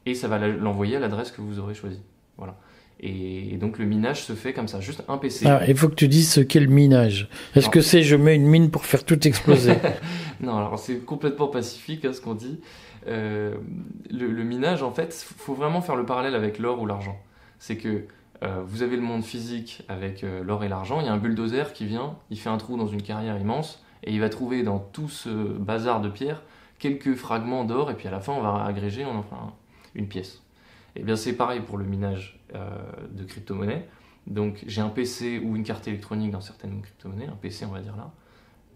et 0.06 0.14
ça 0.14 0.28
va 0.28 0.38
l'envoyer 0.38 0.96
à 0.96 1.00
l'adresse 1.00 1.30
que 1.30 1.40
vous 1.40 1.58
aurez 1.58 1.74
choisie. 1.74 2.02
Voilà. 2.36 2.56
Et, 3.00 3.56
donc 3.58 3.78
le 3.78 3.84
minage 3.84 4.22
se 4.22 4.32
fait 4.34 4.52
comme 4.52 4.68
ça, 4.68 4.80
juste 4.80 5.02
un 5.08 5.18
PC. 5.18 5.46
Ah, 5.46 5.62
il 5.66 5.76
faut 5.76 5.88
que 5.88 5.94
tu 5.94 6.08
dises 6.08 6.30
ce 6.30 6.40
qu'est 6.40 6.60
le 6.60 6.68
minage. 6.68 7.28
Est-ce 7.54 7.68
que 7.68 7.80
c'est 7.80 8.02
je 8.02 8.16
mets 8.16 8.34
une 8.34 8.46
mine 8.46 8.70
pour 8.70 8.84
faire 8.84 9.04
tout 9.04 9.26
exploser 9.26 9.74
Non, 10.40 10.56
alors 10.56 10.78
c'est 10.78 11.04
complètement 11.04 11.48
pacifique 11.48 12.04
hein, 12.04 12.12
ce 12.12 12.20
qu'on 12.20 12.34
dit. 12.34 12.60
Euh, 13.06 13.54
le, 14.10 14.44
minage, 14.44 14.82
en 14.82 14.90
fait, 14.90 15.26
il 15.30 15.34
faut 15.36 15.54
vraiment 15.54 15.82
faire 15.82 15.96
le 15.96 16.06
parallèle 16.06 16.34
avec 16.34 16.58
l'or 16.58 16.80
ou 16.80 16.86
l'argent. 16.86 17.18
C'est 17.58 17.76
que 17.76 18.04
euh, 18.42 18.62
vous 18.66 18.82
avez 18.82 18.96
le 18.96 19.02
monde 19.02 19.24
physique 19.24 19.82
avec 19.88 20.24
euh, 20.24 20.42
l'or 20.42 20.64
et 20.64 20.68
l'argent, 20.68 21.00
il 21.00 21.06
y 21.06 21.08
a 21.08 21.12
un 21.12 21.18
bulldozer 21.18 21.72
qui 21.72 21.86
vient, 21.86 22.16
il 22.30 22.38
fait 22.38 22.48
un 22.48 22.58
trou 22.58 22.76
dans 22.76 22.86
une 22.86 23.02
carrière 23.02 23.38
immense, 23.38 23.83
et 24.04 24.12
il 24.12 24.20
va 24.20 24.28
trouver 24.28 24.62
dans 24.62 24.78
tout 24.78 25.08
ce 25.08 25.30
bazar 25.30 26.00
de 26.00 26.08
pierres 26.08 26.42
quelques 26.78 27.14
fragments 27.14 27.64
d'or, 27.64 27.90
et 27.90 27.94
puis 27.94 28.08
à 28.08 28.10
la 28.10 28.20
fin 28.20 28.32
on 28.32 28.42
va 28.42 28.64
agréger, 28.64 29.04
on 29.04 29.18
en 29.18 29.56
une 29.94 30.08
pièce. 30.08 30.42
Et 30.96 31.00
eh 31.00 31.02
bien 31.02 31.16
c'est 31.16 31.32
pareil 31.32 31.60
pour 31.60 31.78
le 31.78 31.84
minage 31.84 32.40
euh, 32.54 32.68
de 33.10 33.24
crypto-monnaie. 33.24 33.88
Donc 34.26 34.62
j'ai 34.66 34.80
un 34.80 34.88
PC 34.88 35.38
ou 35.38 35.56
une 35.56 35.64
carte 35.64 35.88
électronique 35.88 36.30
dans 36.30 36.40
certaines 36.40 36.80
crypto-monnaies, 36.82 37.26
un 37.26 37.36
PC 37.36 37.64
on 37.64 37.72
va 37.72 37.80
dire 37.80 37.96
là. 37.96 38.12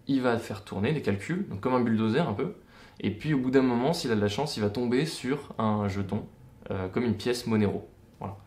Il 0.07 0.23
va 0.23 0.39
faire 0.39 0.65
tourner 0.65 0.93
les 0.93 1.03
calculs, 1.03 1.47
donc 1.49 1.61
comme 1.61 1.75
un 1.75 1.81
bulldozer 1.81 2.27
un 2.27 2.33
peu. 2.33 2.55
Et 3.01 3.11
puis 3.11 3.35
au 3.35 3.39
bout 3.39 3.51
d'un 3.51 3.63
moment, 3.63 3.93
s'il 3.93 4.11
a 4.11 4.17
de 4.17 4.21
la 4.21 4.29
chance, 4.29 4.57
il 4.57 4.61
va 4.61 4.71
tomber 4.71 5.05
sur 5.05 5.55
un 5.59 5.87
jeton, 5.89 6.27
euh, 6.71 6.89
comme 6.89 7.05
une 7.05 7.15
pièce 7.15 7.47
Monero. 7.47 7.89
Voilà. 8.19 8.39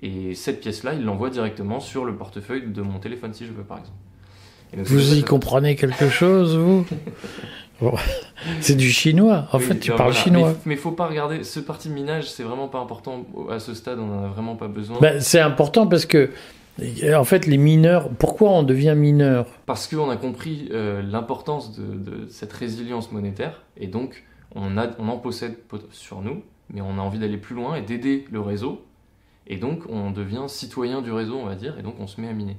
Et 0.00 0.34
cette 0.34 0.60
pièce-là, 0.60 0.94
il 0.94 1.04
l'envoie 1.04 1.30
directement 1.30 1.80
sur 1.80 2.04
le 2.04 2.16
portefeuille 2.16 2.66
de 2.66 2.82
mon 2.82 3.00
téléphone 3.00 3.34
si 3.34 3.44
je 3.44 3.52
veux 3.52 3.64
par 3.64 3.78
exemple. 3.78 3.98
Vous 4.76 5.14
y 5.14 5.22
comprenez 5.22 5.76
quelque 5.76 6.08
chose, 6.08 6.56
vous 6.56 6.86
c'est 8.60 8.76
du 8.76 8.90
chinois. 8.90 9.46
En 9.52 9.58
fait, 9.58 9.78
tu 9.78 9.92
parles 9.92 10.12
chinois. 10.12 10.54
Mais, 10.66 10.74
il 10.74 10.80
faut 10.80 10.92
pas 10.92 11.06
regarder. 11.06 11.44
Ce 11.44 11.60
parti 11.60 11.88
de 11.88 11.94
minage, 11.94 12.30
c'est 12.30 12.42
vraiment 12.42 12.68
pas 12.68 12.78
important 12.78 13.24
à 13.50 13.58
ce 13.58 13.74
stade. 13.74 13.98
On 13.98 14.20
en 14.20 14.24
a 14.24 14.28
vraiment 14.28 14.56
pas 14.56 14.68
besoin. 14.68 14.98
Ben, 15.00 15.20
c'est 15.20 15.40
important 15.40 15.86
parce 15.86 16.06
que, 16.06 16.30
en 17.14 17.24
fait, 17.24 17.46
les 17.46 17.56
mineurs. 17.56 18.10
Pourquoi 18.10 18.50
on 18.50 18.62
devient 18.62 18.94
mineur? 18.96 19.46
Parce 19.66 19.86
qu'on 19.86 20.10
a 20.10 20.16
compris 20.16 20.68
euh, 20.72 21.02
l'importance 21.02 21.78
de, 21.78 22.26
cette 22.28 22.52
résilience 22.52 23.12
monétaire 23.12 23.62
et 23.76 23.86
donc 23.86 24.24
on, 24.54 24.76
a, 24.76 24.88
on 24.98 25.08
en 25.08 25.16
possède 25.16 25.56
sur 25.90 26.20
nous, 26.20 26.42
mais 26.72 26.80
on 26.80 26.98
a 26.98 27.00
envie 27.00 27.18
d'aller 27.18 27.38
plus 27.38 27.54
loin 27.54 27.76
et 27.76 27.82
d'aider 27.82 28.26
le 28.30 28.40
réseau. 28.40 28.84
Et 29.46 29.56
donc 29.56 29.82
on 29.88 30.10
devient 30.10 30.44
citoyen 30.46 31.02
du 31.02 31.12
réseau, 31.12 31.36
on 31.36 31.46
va 31.46 31.56
dire, 31.56 31.76
et 31.78 31.82
donc 31.82 31.94
on 31.98 32.06
se 32.06 32.20
met 32.20 32.28
à 32.28 32.32
miner. 32.32 32.56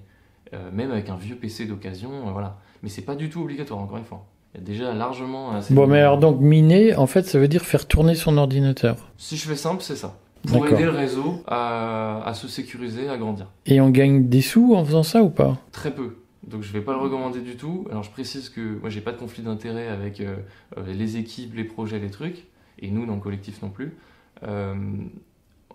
Euh, 0.53 0.69
même 0.71 0.91
avec 0.91 1.09
un 1.09 1.15
vieux 1.15 1.35
PC 1.35 1.65
d'occasion, 1.65 2.11
euh, 2.27 2.31
voilà. 2.31 2.57
Mais 2.83 2.89
c'est 2.89 3.03
pas 3.03 3.15
du 3.15 3.29
tout 3.29 3.41
obligatoire, 3.41 3.79
encore 3.79 3.97
une 3.97 4.05
fois. 4.05 4.25
Il 4.53 4.59
y 4.59 4.63
a 4.63 4.65
déjà 4.65 4.93
largement. 4.93 5.53
Bon, 5.69 5.87
mais 5.87 5.99
alors 5.99 6.17
donc 6.17 6.41
miner, 6.41 6.95
en 6.95 7.07
fait, 7.07 7.23
ça 7.23 7.39
veut 7.39 7.47
dire 7.47 7.61
faire 7.61 7.87
tourner 7.87 8.15
son 8.15 8.37
ordinateur. 8.37 8.97
Si 9.17 9.37
je 9.37 9.47
fais 9.47 9.55
simple, 9.55 9.81
c'est 9.81 9.95
ça. 9.95 10.17
Pour 10.47 10.67
aider 10.67 10.83
le 10.83 10.89
réseau 10.89 11.41
à, 11.47 12.23
à, 12.25 12.33
se 12.33 12.47
sécuriser, 12.47 13.07
à 13.07 13.17
grandir. 13.17 13.47
Et 13.65 13.79
on 13.79 13.91
gagne 13.91 14.27
des 14.27 14.41
sous 14.41 14.73
en 14.73 14.83
faisant 14.83 15.03
ça 15.03 15.21
ou 15.21 15.29
pas? 15.29 15.57
Très 15.71 15.93
peu. 15.93 16.15
Donc 16.43 16.63
je 16.63 16.73
vais 16.73 16.81
pas 16.81 16.93
le 16.93 16.99
recommander 16.99 17.41
du 17.41 17.55
tout. 17.55 17.87
Alors 17.89 18.03
je 18.03 18.09
précise 18.09 18.49
que 18.49 18.79
moi 18.79 18.89
j'ai 18.89 19.01
pas 19.01 19.11
de 19.11 19.17
conflit 19.17 19.43
d'intérêt 19.43 19.87
avec 19.87 20.19
euh, 20.19 20.37
euh, 20.77 20.93
les 20.93 21.17
équipes, 21.17 21.55
les 21.55 21.63
projets, 21.63 21.99
les 21.99 22.09
trucs, 22.09 22.47
et 22.79 22.89
nous 22.89 23.05
dans 23.05 23.15
le 23.15 23.21
collectif 23.21 23.61
non 23.61 23.69
plus. 23.69 23.95
Euh, 24.43 24.75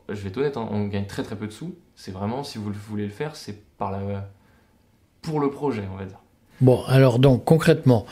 je 0.08 0.14
vais 0.14 0.28
être 0.28 0.38
honnête, 0.38 0.56
hein, 0.56 0.68
on 0.70 0.86
gagne 0.86 1.06
très 1.06 1.22
très 1.22 1.36
peu 1.36 1.46
de 1.46 1.52
sous. 1.52 1.76
C'est 1.94 2.10
vraiment 2.10 2.42
si 2.42 2.58
vous 2.58 2.72
voulez 2.88 3.04
le 3.04 3.12
faire, 3.12 3.36
c'est 3.36 3.62
par 3.76 3.92
la 3.92 4.28
pour 5.26 5.40
le 5.40 5.50
projet, 5.50 5.82
on 5.92 5.98
va 5.98 6.04
dire. 6.04 6.18
Bon, 6.60 6.82
alors 6.86 7.18
donc 7.18 7.44
concrètement, 7.44 8.06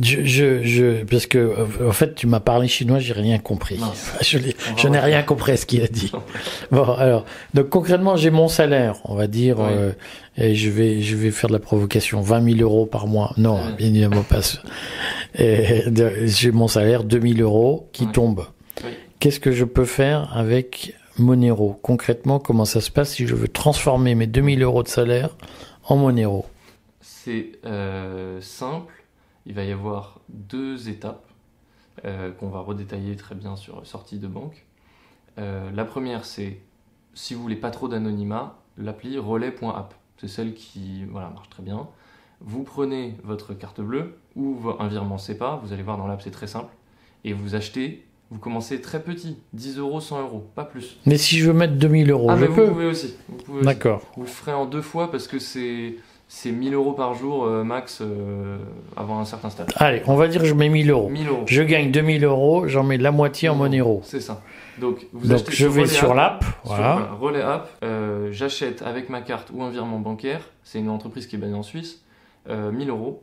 je, 0.00 0.24
je, 0.24 0.62
je, 0.64 1.04
parce 1.04 1.26
que 1.26 1.54
en 1.86 1.92
fait, 1.92 2.14
tu 2.14 2.26
m'as 2.26 2.40
parlé 2.40 2.68
chinois, 2.68 2.98
j'ai 2.98 3.12
rien 3.12 3.38
compris. 3.38 3.80
je, 4.20 4.38
je 4.76 4.88
n'ai 4.88 4.98
rien 4.98 5.22
compris 5.22 5.52
à 5.52 5.56
ce 5.56 5.66
qu'il 5.66 5.82
a 5.82 5.86
dit. 5.86 6.10
bon, 6.70 6.92
alors, 6.94 7.24
donc 7.54 7.68
concrètement, 7.68 8.16
j'ai 8.16 8.30
mon 8.30 8.48
salaire, 8.48 8.96
on 9.04 9.14
va 9.14 9.26
dire, 9.26 9.58
euh, 9.60 9.92
et 10.36 10.54
je 10.54 10.70
vais, 10.70 11.02
je 11.02 11.16
vais 11.16 11.30
faire 11.30 11.48
de 11.48 11.54
la 11.54 11.60
provocation, 11.60 12.20
20 12.20 12.56
000 12.56 12.60
euros 12.60 12.86
par 12.86 13.06
mois. 13.06 13.32
Non, 13.36 13.60
bien 13.76 13.88
évidemment 13.88 14.22
pas. 14.22 14.40
J'ai 15.34 16.50
mon 16.50 16.68
salaire, 16.68 17.04
2 17.04 17.20
000 17.20 17.40
euros 17.40 17.88
qui 17.92 18.06
tombe. 18.08 18.44
Qu'est-ce 19.20 19.40
que 19.40 19.52
je 19.52 19.64
peux 19.64 19.84
faire 19.84 20.36
avec 20.36 20.94
Monero 21.18 21.78
Concrètement, 21.82 22.38
comment 22.38 22.64
ça 22.64 22.80
se 22.80 22.90
passe 22.90 23.14
si 23.14 23.26
je 23.26 23.34
veux 23.34 23.48
transformer 23.48 24.14
mes 24.14 24.26
2 24.26 24.56
000 24.56 24.60
euros 24.60 24.82
de 24.82 24.88
salaire 24.88 25.30
en 25.88 25.96
Monero 25.96 26.46
C'est 27.00 27.52
euh, 27.64 28.40
simple 28.40 28.92
il 29.46 29.54
va 29.54 29.64
y 29.64 29.72
avoir 29.72 30.20
deux 30.28 30.90
étapes 30.90 31.26
euh, 32.04 32.30
qu'on 32.32 32.50
va 32.50 32.60
redétailler 32.60 33.16
très 33.16 33.34
bien 33.34 33.56
sur 33.56 33.86
sortie 33.86 34.18
de 34.18 34.26
banque. 34.26 34.66
Euh, 35.38 35.70
la 35.72 35.86
première, 35.86 36.26
c'est 36.26 36.60
si 37.14 37.32
vous 37.32 37.40
voulez 37.40 37.56
pas 37.56 37.70
trop 37.70 37.88
d'anonymat, 37.88 38.58
l'appli 38.76 39.18
relais.app. 39.18 39.94
C'est 40.18 40.28
celle 40.28 40.52
qui 40.52 41.06
marche 41.10 41.48
très 41.48 41.62
bien. 41.62 41.88
Vous 42.40 42.62
prenez 42.62 43.16
votre 43.24 43.54
carte 43.54 43.80
bleue 43.80 44.18
ou 44.36 44.58
un 44.78 44.88
virement 44.88 45.16
SEPA, 45.16 45.58
vous 45.62 45.72
allez 45.72 45.82
voir 45.82 45.96
dans 45.96 46.06
l'app, 46.06 46.20
c'est 46.20 46.30
très 46.30 46.46
simple, 46.46 46.72
et 47.24 47.32
vous 47.32 47.54
achetez 47.54 48.06
vous 48.30 48.38
commencez 48.38 48.80
très 48.80 49.02
petit, 49.02 49.38
10 49.54 49.78
euros, 49.78 50.00
100 50.00 50.22
euros, 50.22 50.46
pas 50.54 50.64
plus. 50.64 50.98
Mais 51.06 51.16
si 51.16 51.38
je 51.38 51.46
veux 51.46 51.54
mettre 51.54 51.74
2000 51.74 52.10
euros, 52.10 52.30
ah, 52.30 52.36
je 52.38 52.44
peux. 52.44 52.64
Vous 52.64 52.72
pouvez 52.72 52.86
aussi. 52.86 53.14
D'accord. 53.62 54.02
Vous 54.16 54.24
le 54.24 54.28
ferez 54.28 54.52
en 54.52 54.66
deux 54.66 54.82
fois 54.82 55.10
parce 55.10 55.26
que 55.26 55.38
c'est 55.38 55.94
c'est 56.30 56.52
1000 56.52 56.74
euros 56.74 56.92
par 56.92 57.14
jour 57.14 57.46
euh, 57.46 57.64
max 57.64 58.02
euh, 58.02 58.58
avant 58.98 59.18
un 59.18 59.24
certain 59.24 59.48
stade. 59.48 59.70
Allez, 59.76 60.02
on 60.06 60.14
va 60.14 60.28
dire 60.28 60.42
que 60.42 60.46
je 60.46 60.52
mets 60.52 60.68
1000 60.68 60.90
euros. 60.90 61.08
1000 61.08 61.26
euros. 61.26 61.44
Je 61.46 61.62
gagne 61.62 61.90
2000 61.90 62.22
euros, 62.22 62.68
j'en 62.68 62.84
mets 62.84 62.98
la 62.98 63.12
moitié 63.12 63.48
en 63.48 63.54
Monero. 63.54 64.02
C'est 64.04 64.20
ça. 64.20 64.42
Donc, 64.78 65.06
vous 65.14 65.26
Donc 65.26 65.50
je 65.50 65.66
vais 65.66 65.86
sur 65.86 66.14
l'app. 66.14 66.44
Voilà. 66.64 67.08
Relais 67.18 67.40
App. 67.40 67.70
Euh, 67.82 68.28
j'achète 68.30 68.82
avec 68.82 69.08
ma 69.08 69.22
carte 69.22 69.50
ou 69.54 69.62
un 69.62 69.70
virement 69.70 70.00
bancaire. 70.00 70.42
C'est 70.64 70.78
une 70.78 70.90
entreprise 70.90 71.26
qui 71.26 71.36
est 71.36 71.38
basée 71.38 71.54
en 71.54 71.62
Suisse. 71.62 72.02
1000 72.46 72.88
euros. 72.88 73.22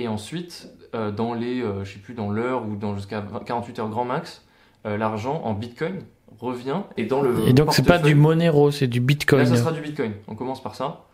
Et 0.00 0.08
ensuite, 0.08 0.68
dans 1.16 1.34
les, 1.34 1.60
je 1.84 1.92
sais 1.92 1.98
plus, 1.98 2.14
dans 2.14 2.30
l'heure 2.30 2.66
ou 2.66 2.76
dans 2.76 2.94
jusqu'à 2.96 3.24
48 3.46 3.78
heures 3.80 3.88
grand 3.88 4.04
max, 4.04 4.44
l'argent 4.84 5.40
en 5.44 5.54
bitcoin 5.54 6.00
revient 6.38 6.82
et 6.96 7.04
dans 7.04 7.20
le 7.20 7.48
Et 7.48 7.52
donc 7.52 7.72
c'est 7.72 7.82
pas 7.82 7.98
du 7.98 8.14
Monero, 8.14 8.70
c'est 8.70 8.86
du 8.86 9.00
Bitcoin. 9.00 9.40
Là, 9.42 9.46
ça 9.46 9.56
sera 9.56 9.72
du 9.72 9.80
Bitcoin. 9.80 10.12
On 10.28 10.34
commence 10.34 10.62
par 10.62 10.74
ça. 10.74 11.04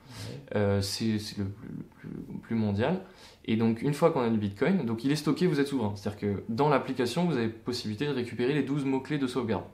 Euh, 0.54 0.80
c'est 0.80 1.16
le, 1.38 1.44
plus- 1.44 2.10
le 2.50 2.56
mondial. 2.56 3.00
Et 3.46 3.56
donc, 3.56 3.82
une 3.82 3.92
fois 3.94 4.10
qu'on 4.10 4.20
a 4.20 4.28
du 4.28 4.38
Bitcoin, 4.38 4.84
donc 4.86 5.04
il 5.04 5.12
est 5.12 5.16
stocké, 5.16 5.46
vous 5.46 5.60
êtes 5.60 5.66
souverain. 5.68 5.92
C'est-à-dire 5.96 6.18
que 6.20 6.42
dans 6.48 6.68
l'application, 6.68 7.24
vous 7.26 7.36
avez 7.36 7.48
possibilité 7.48 8.06
de 8.06 8.12
récupérer 8.12 8.52
les 8.54 8.62
12 8.62 8.84
mots-clés 8.84 9.18
de 9.18 9.26
sauvegarde. 9.26 9.64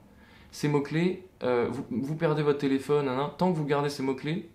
Ces 0.50 0.66
mots-clés, 0.68 1.24
euh, 1.44 1.68
vous, 1.70 1.84
vous 1.90 2.16
perdez 2.16 2.42
votre 2.42 2.58
téléphone, 2.58 3.08
tant 3.38 3.52
que 3.52 3.56
vous 3.56 3.64
gardez 3.66 3.88
ces 3.88 4.02
mots-clés, 4.02 4.48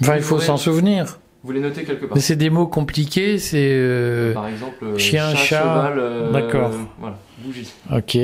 Enfin, 0.00 0.16
il 0.16 0.22
faut 0.22 0.38
s'en 0.38 0.56
souvenir. 0.56 1.18
Vous 1.42 1.52
les 1.52 1.60
notez 1.60 1.84
quelque 1.84 2.06
part. 2.06 2.14
Mais 2.16 2.20
c'est 2.20 2.36
des 2.36 2.50
mots 2.50 2.66
compliqués, 2.66 3.38
c'est. 3.38 3.70
euh, 3.72 4.32
Par 4.32 4.46
exemple, 4.48 4.84
euh, 4.84 4.98
chien, 4.98 5.34
chat. 5.34 5.58
cheval, 5.62 5.98
euh, 5.98 6.32
D'accord. 6.32 6.70
voilà, 6.98 7.18
bougie. 7.38 7.68
Ok. 7.94 8.16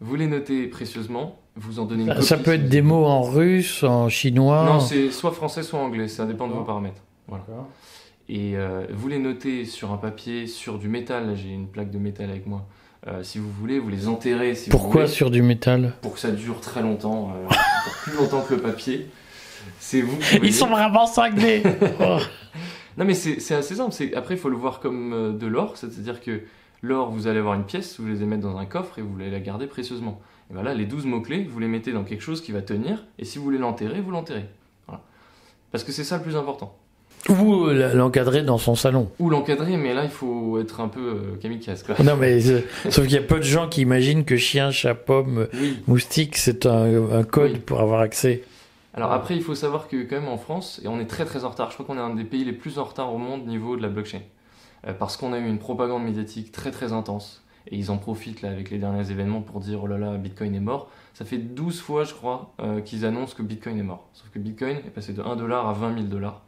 Vous 0.00 0.14
les 0.16 0.26
notez 0.26 0.66
précieusement, 0.66 1.38
vous 1.56 1.78
en 1.80 1.84
donnez 1.84 2.02
une 2.02 2.08
Ça, 2.08 2.14
copie. 2.14 2.26
ça 2.26 2.36
peut 2.36 2.50
si 2.52 2.56
être 2.56 2.68
des 2.68 2.82
mots 2.82 3.04
en 3.06 3.22
russe, 3.22 3.82
en 3.82 4.08
chinois. 4.08 4.64
Non, 4.66 4.80
c'est 4.80 5.10
soit 5.10 5.32
français, 5.32 5.62
soit 5.62 5.80
anglais, 5.80 6.08
ça 6.08 6.26
dépend 6.26 6.46
de 6.48 6.52
vos 6.52 6.64
paramètres. 6.64 7.02
Voilà. 7.28 7.44
Et 8.28 8.54
vous 8.92 9.08
les 9.08 9.18
notez 9.18 9.64
sur 9.64 9.92
un 9.92 9.96
papier, 9.96 10.46
sur 10.46 10.78
du 10.78 10.88
métal. 10.88 11.28
Là, 11.28 11.34
j'ai 11.34 11.48
une 11.50 11.66
plaque 11.68 11.90
de 11.90 11.98
métal 11.98 12.28
avec 12.30 12.46
moi. 12.46 12.66
Euh, 13.08 13.22
si 13.22 13.38
vous 13.38 13.50
voulez, 13.50 13.78
vous 13.78 13.88
les 13.88 14.08
enterrez. 14.08 14.54
Si 14.56 14.68
vous 14.68 14.76
Pourquoi 14.76 15.02
voulez, 15.02 15.12
sur 15.12 15.30
du 15.30 15.40
métal? 15.40 15.92
Pour 16.02 16.14
que 16.14 16.18
ça 16.20 16.32
dure 16.32 16.60
très 16.60 16.82
longtemps, 16.82 17.30
euh, 17.36 17.46
pour 17.48 17.92
plus 18.02 18.12
longtemps 18.16 18.40
que 18.42 18.54
le 18.54 18.60
papier. 18.60 19.06
C'est 19.78 20.00
vous. 20.02 20.16
qui. 20.18 20.36
Ils 20.42 20.54
sont 20.54 20.68
vraiment 20.68 21.06
cinglés 21.06 21.62
Oh. 22.00 22.18
Non, 22.98 23.04
mais 23.04 23.14
c'est 23.14 23.54
assez 23.54 23.74
simple. 23.74 23.92
c'est- 23.92 24.14
Après, 24.14 24.34
il 24.34 24.40
faut 24.40 24.48
le 24.48 24.56
voir 24.56 24.80
comme 24.80 25.12
euh, 25.12 25.32
de 25.32 25.46
l'or, 25.46 25.76
c'est-à-dire 25.76 26.20
que 26.20 26.40
l'or, 26.82 27.10
vous 27.10 27.26
allez 27.26 27.38
avoir 27.40 27.54
une 27.54 27.64
pièce, 27.64 28.00
vous 28.00 28.06
les 28.06 28.24
mettre 28.24 28.42
dans 28.42 28.56
un 28.56 28.64
coffre 28.66 28.98
et 28.98 29.02
vous 29.02 29.20
allez 29.20 29.30
la 29.30 29.40
garder 29.40 29.66
précieusement. 29.66 30.20
Et 30.50 30.54
voilà, 30.54 30.72
les 30.74 30.86
12 30.86 31.04
mots-clés, 31.06 31.46
vous 31.50 31.58
les 31.58 31.66
mettez 31.68 31.92
dans 31.92 32.04
quelque 32.04 32.22
chose 32.22 32.40
qui 32.40 32.52
va 32.52 32.62
tenir, 32.62 33.04
et 33.18 33.24
si 33.24 33.36
vous 33.38 33.44
voulez 33.44 33.58
l'enterrer, 33.58 34.00
vous 34.00 34.12
l'enterrez. 34.12 34.46
Voilà. 34.86 35.02
Parce 35.72 35.84
que 35.84 35.92
c'est 35.92 36.04
ça 36.04 36.16
le 36.18 36.22
plus 36.22 36.36
important. 36.36 36.74
Ou 37.28 37.64
euh, 37.66 37.92
l'encadrer 37.94 38.42
dans 38.44 38.56
son 38.56 38.76
salon. 38.76 39.10
Ou 39.18 39.28
l'encadrer, 39.30 39.76
mais 39.76 39.92
là, 39.92 40.04
il 40.04 40.10
faut 40.10 40.60
être 40.60 40.80
un 40.80 40.86
peu 40.88 41.00
euh, 41.00 41.36
kamikaze, 41.42 41.82
quoi. 41.82 41.96
Non, 42.04 42.16
mais 42.16 42.48
euh, 42.48 42.60
sauf 42.88 43.04
qu'il 43.06 43.14
y 43.14 43.18
a 43.18 43.22
peu 43.22 43.38
de 43.38 43.42
gens 43.42 43.68
qui 43.68 43.80
imaginent 43.80 44.24
que 44.24 44.36
chien, 44.36 44.70
chat, 44.70 44.94
pomme, 44.94 45.48
Oui. 45.54 45.80
moustique, 45.88 46.36
c'est 46.36 46.64
un, 46.66 47.10
un 47.12 47.24
code 47.24 47.50
Oui. 47.54 47.58
pour 47.58 47.80
avoir 47.80 48.00
accès. 48.00 48.44
Alors 48.96 49.12
après, 49.12 49.36
il 49.36 49.42
faut 49.42 49.54
savoir 49.54 49.88
que 49.88 50.02
quand 50.04 50.16
même 50.20 50.28
en 50.28 50.38
France, 50.38 50.80
et 50.82 50.88
on 50.88 50.98
est 50.98 51.06
très 51.06 51.24
très 51.26 51.44
en 51.44 51.50
retard, 51.50 51.68
je 51.70 51.74
crois 51.74 51.86
qu'on 51.86 51.98
est 51.98 52.02
un 52.02 52.14
des 52.14 52.24
pays 52.24 52.44
les 52.44 52.52
plus 52.54 52.78
en 52.78 52.84
retard 52.84 53.12
au 53.14 53.18
monde 53.18 53.42
au 53.42 53.46
niveau 53.46 53.76
de 53.76 53.82
la 53.82 53.88
blockchain. 53.88 54.20
Euh, 54.86 54.92
parce 54.94 55.16
qu'on 55.16 55.32
a 55.32 55.38
eu 55.38 55.46
une 55.46 55.58
propagande 55.58 56.02
médiatique 56.04 56.50
très 56.52 56.70
très 56.70 56.92
intense. 56.92 57.42
Et 57.68 57.76
ils 57.76 57.90
en 57.90 57.98
profitent 57.98 58.42
là 58.42 58.50
avec 58.50 58.70
les 58.70 58.78
derniers 58.78 59.10
événements 59.10 59.40
pour 59.42 59.58
dire 59.60 59.80
oh 59.82 59.86
là 59.88 59.98
là, 59.98 60.16
Bitcoin 60.16 60.54
est 60.54 60.60
mort. 60.60 60.88
Ça 61.14 61.24
fait 61.24 61.38
12 61.38 61.80
fois, 61.80 62.04
je 62.04 62.14
crois, 62.14 62.54
euh, 62.60 62.80
qu'ils 62.80 63.04
annoncent 63.04 63.34
que 63.34 63.42
Bitcoin 63.42 63.76
est 63.78 63.82
mort. 63.82 64.08
Sauf 64.12 64.28
que 64.30 64.38
Bitcoin 64.38 64.76
est 64.78 64.90
passé 64.94 65.12
de 65.12 65.20
1 65.20 65.34
dollar 65.36 65.66
à 65.68 65.72
20 65.72 65.94
000 65.94 66.06
dollars. 66.06 66.42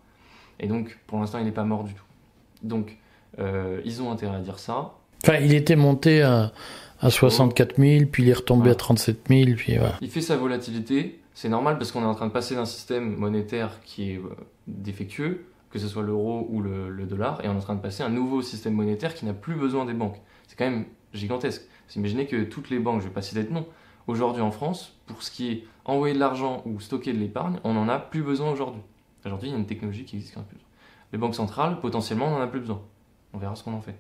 Et 0.60 0.68
donc, 0.68 0.96
pour 1.06 1.18
l'instant, 1.18 1.38
il 1.38 1.44
n'est 1.44 1.50
pas 1.50 1.64
mort 1.64 1.82
du 1.84 1.92
tout. 1.94 2.04
Donc, 2.62 2.96
euh, 3.40 3.80
ils 3.84 4.00
ont 4.00 4.10
intérêt 4.12 4.36
à 4.36 4.40
dire 4.40 4.58
ça. 4.58 4.94
Enfin, 5.24 5.38
il 5.40 5.52
était 5.54 5.76
monté 5.76 6.22
à, 6.22 6.52
à 7.00 7.10
64 7.10 7.76
000, 7.80 8.04
puis 8.10 8.22
il 8.22 8.28
est 8.28 8.32
retombé 8.34 8.60
Voilà. 8.62 8.72
à 8.72 8.76
37 8.76 9.18
000, 9.28 9.50
puis 9.56 9.76
voilà. 9.76 9.96
Il 10.00 10.10
fait 10.10 10.20
sa 10.20 10.36
volatilité, 10.36 11.18
c'est 11.38 11.48
normal 11.48 11.78
parce 11.78 11.92
qu'on 11.92 12.02
est 12.02 12.06
en 12.06 12.16
train 12.16 12.26
de 12.26 12.32
passer 12.32 12.56
d'un 12.56 12.64
système 12.64 13.14
monétaire 13.14 13.80
qui 13.82 14.10
est 14.10 14.16
euh, 14.16 14.28
défectueux, 14.66 15.46
que 15.70 15.78
ce 15.78 15.86
soit 15.86 16.02
l'euro 16.02 16.48
ou 16.50 16.60
le, 16.60 17.06
dollar, 17.06 17.44
et 17.44 17.48
on 17.48 17.52
est 17.52 17.56
en 17.56 17.60
train 17.60 17.76
de 17.76 17.80
passer 17.80 18.02
un 18.02 18.08
nouveau 18.08 18.42
système 18.42 18.74
monétaire 18.74 19.14
qui 19.14 19.24
n'a 19.24 19.34
plus 19.34 19.54
besoin 19.54 19.84
des 19.84 19.92
banques. 19.92 20.20
C'est 20.48 20.58
quand 20.58 20.64
même 20.64 20.86
gigantesque. 21.14 21.62
Imaginez 21.94 22.26
que 22.26 22.42
toutes 22.42 22.70
les 22.70 22.80
banques, 22.80 23.02
je 23.02 23.04
ne 23.04 23.10
vais 23.10 23.14
pas 23.14 23.22
citer 23.22 23.44
de 23.44 23.52
nom, 23.52 23.68
aujourd'hui 24.08 24.42
en 24.42 24.50
France, 24.50 24.98
pour 25.06 25.22
ce 25.22 25.30
qui 25.30 25.52
est 25.52 25.64
envoyer 25.84 26.12
de 26.12 26.18
l'argent 26.18 26.60
ou 26.66 26.80
stocker 26.80 27.12
de 27.12 27.18
l'épargne, 27.18 27.60
on 27.62 27.74
n'en 27.74 27.88
a 27.88 28.00
plus 28.00 28.24
besoin 28.24 28.50
aujourd'hui. 28.50 28.82
Aujourd'hui, 29.24 29.50
il 29.50 29.52
y 29.52 29.54
a 29.54 29.58
une 29.60 29.66
technologie 29.66 30.04
qui 30.04 30.16
existe 30.16 30.36
en 30.38 30.42
plus. 30.42 30.58
Les 31.12 31.18
banques 31.18 31.36
centrales, 31.36 31.78
potentiellement, 31.78 32.26
on 32.26 32.30
n'en 32.32 32.40
a 32.40 32.48
plus 32.48 32.60
besoin. 32.60 32.82
On 33.32 33.38
verra 33.38 33.54
ce 33.54 33.62
qu'on 33.62 33.74
en 33.74 33.80
fait. 33.80 33.94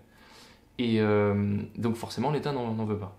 Et 0.78 1.00
euh, 1.00 1.62
donc 1.76 1.94
forcément, 1.94 2.32
l'État 2.32 2.50
n'en 2.50 2.84
veut 2.84 2.98
pas. 2.98 3.16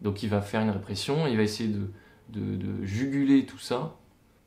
Donc 0.00 0.22
il 0.22 0.28
va 0.28 0.40
faire 0.40 0.62
une 0.62 0.70
répression, 0.70 1.26
il 1.26 1.36
va 1.36 1.42
essayer 1.42 1.70
de, 1.70 1.90
de, 2.30 2.56
de 2.56 2.84
juguler 2.84 3.44
tout 3.46 3.58
ça 3.58 3.94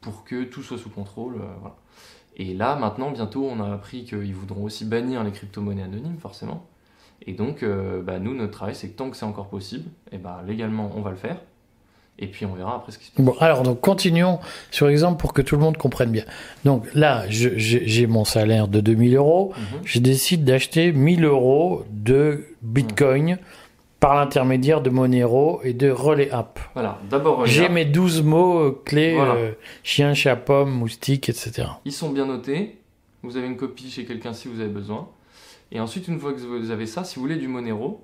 pour 0.02 0.24
que 0.24 0.44
tout 0.44 0.64
soit 0.64 0.78
sous 0.78 0.90
contrôle. 0.90 1.36
euh, 1.36 1.46
voilà. 1.62 1.76
Et 2.38 2.54
là, 2.54 2.76
maintenant, 2.76 3.12
bientôt, 3.12 3.46
on 3.50 3.60
a 3.60 3.74
appris 3.74 4.06
qu'ils 4.06 4.34
voudront 4.34 4.64
aussi 4.64 4.86
bannir 4.86 5.24
les 5.24 5.32
crypto-monnaies 5.32 5.84
anonymes, 5.84 6.18
forcément. 6.20 6.66
Et 7.28 7.34
donc, 7.34 7.64
euh, 7.64 8.02
bah, 8.02 8.18
nous, 8.18 8.34
notre 8.34 8.54
travail, 8.54 8.76
c'est 8.76 8.88
que 8.88 8.96
tant 8.96 9.10
que 9.10 9.18
c'est 9.18 9.26
encore 9.26 9.50
possible, 9.50 9.90
et 10.14 10.18
bah, 10.18 10.42
légalement, 10.48 10.90
on 10.96 11.02
va 11.02 11.10
le 11.10 11.18
faire. 11.18 11.42
Et 12.18 12.28
puis, 12.28 12.46
on 12.46 12.54
verra 12.54 12.76
après 12.78 12.94
ce 12.94 13.00
qui 13.00 13.06
se 13.06 13.12
passe. 13.12 13.26
Bon, 13.26 13.36
alors 13.40 13.64
donc 13.64 13.80
continuons 13.80 14.40
sur 14.72 14.88
l'exemple 14.88 15.18
pour 15.20 15.32
que 15.34 15.42
tout 15.42 15.56
le 15.56 15.62
monde 15.62 15.78
comprenne 15.78 16.12
bien. 16.12 16.26
Donc 16.66 16.86
là, 16.94 17.24
j'ai 17.30 18.08
mon 18.08 18.26
salaire 18.26 18.68
de 18.68 18.82
2000 18.82 19.16
euros. 19.16 19.54
Mhm. 19.56 19.80
Je 19.86 20.00
décide 20.00 20.44
d'acheter 20.44 20.92
1000 20.92 21.24
euros 21.24 21.86
de 21.92 22.46
Bitcoin 22.62 23.38
par 24.00 24.16
l'intermédiaire 24.16 24.82
de 24.82 24.90
Monero 24.90 25.60
et 25.64 25.74
de 25.74 25.90
Relay 25.90 26.30
App. 26.32 26.60
Voilà, 26.74 27.00
d'abord, 27.10 27.46
J'ai 27.46 27.68
mes 27.70 27.86
12 27.86 28.24
mots 28.24 28.60
euh, 28.60 28.82
clés 28.86 29.16
Voilà. 29.16 29.34
euh, 29.34 29.52
chien, 29.84 30.14
chat, 30.14 30.36
pomme, 30.36 30.72
moustique, 30.72 31.28
etc. 31.30 31.68
ils 31.86 31.92
sont 31.92 32.10
bien 32.10 32.26
notés. 32.26 32.78
Vous 33.24 33.36
avez 33.36 33.48
une 33.48 33.58
copie 33.58 33.90
chez 33.92 34.06
quelqu'un 34.06 34.32
si 34.34 34.48
vous 34.48 34.62
avez 34.62 34.70
besoin. 34.70 35.10
Et 35.72 35.80
ensuite, 35.80 36.08
une 36.08 36.20
fois 36.20 36.34
que 36.34 36.40
vous 36.40 36.72
avez 36.72 36.86
ça, 36.86 37.04
si 37.04 37.16
vous 37.18 37.22
voulez 37.22 37.36
du 37.36 37.48
Monero, 37.50 38.02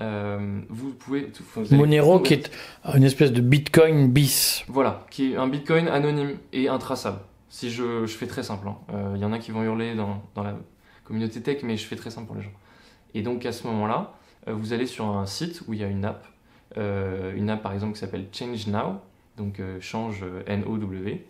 euh, 0.00 0.60
vous 0.70 0.90
pouvez. 0.94 1.30
vous 1.56 1.76
Monero 1.76 2.20
qui 2.20 2.34
est 2.34 2.50
une 2.94 3.02
espèce 3.04 3.32
de 3.32 3.40
Bitcoin 3.40 4.08
bis. 4.08 4.64
Voilà, 4.68 5.04
qui 5.10 5.32
est 5.32 5.36
un 5.36 5.48
bitcoin 5.48 5.88
anonyme 5.88 6.38
et 6.52 6.68
intraçable. 6.68 7.18
Si 7.50 7.70
je, 7.70 8.06
je 8.06 8.16
fais 8.16 8.26
très 8.26 8.42
simple, 8.42 8.68
hein. 8.68 8.76
Il 9.14 9.20
y 9.20 9.24
en 9.24 9.32
a 9.32 9.38
qui 9.38 9.50
vont 9.50 9.62
hurler 9.62 9.94
dans, 9.94 10.22
dans 10.34 10.42
la 10.44 10.54
communauté 11.04 11.42
tech, 11.42 11.58
mais 11.64 11.76
je 11.76 11.84
fais 11.86 11.96
très 11.96 12.10
simple 12.10 12.28
pour 12.28 12.36
les 12.36 12.42
gens. 12.42 12.52
Et 13.14 13.20
donc 13.20 13.44
à 13.44 13.52
ce 13.52 13.66
moment-là, 13.66 14.14
vous 14.46 14.72
allez 14.72 14.86
sur 14.86 15.06
un 15.06 15.26
site 15.26 15.62
où 15.66 15.74
il 15.74 15.80
y 15.80 15.84
a 15.84 15.88
une 15.88 16.04
app, 16.04 16.26
euh, 16.78 17.34
une 17.36 17.50
app 17.50 17.62
par 17.62 17.72
exemple 17.72 17.94
qui 17.94 18.00
s'appelle 18.00 18.26
Change 18.32 18.66
Now, 18.66 19.00
donc 19.36 19.60
euh, 19.60 19.78
change 19.80 20.22
euh, 20.22 20.42
N-O-W. 20.46 21.24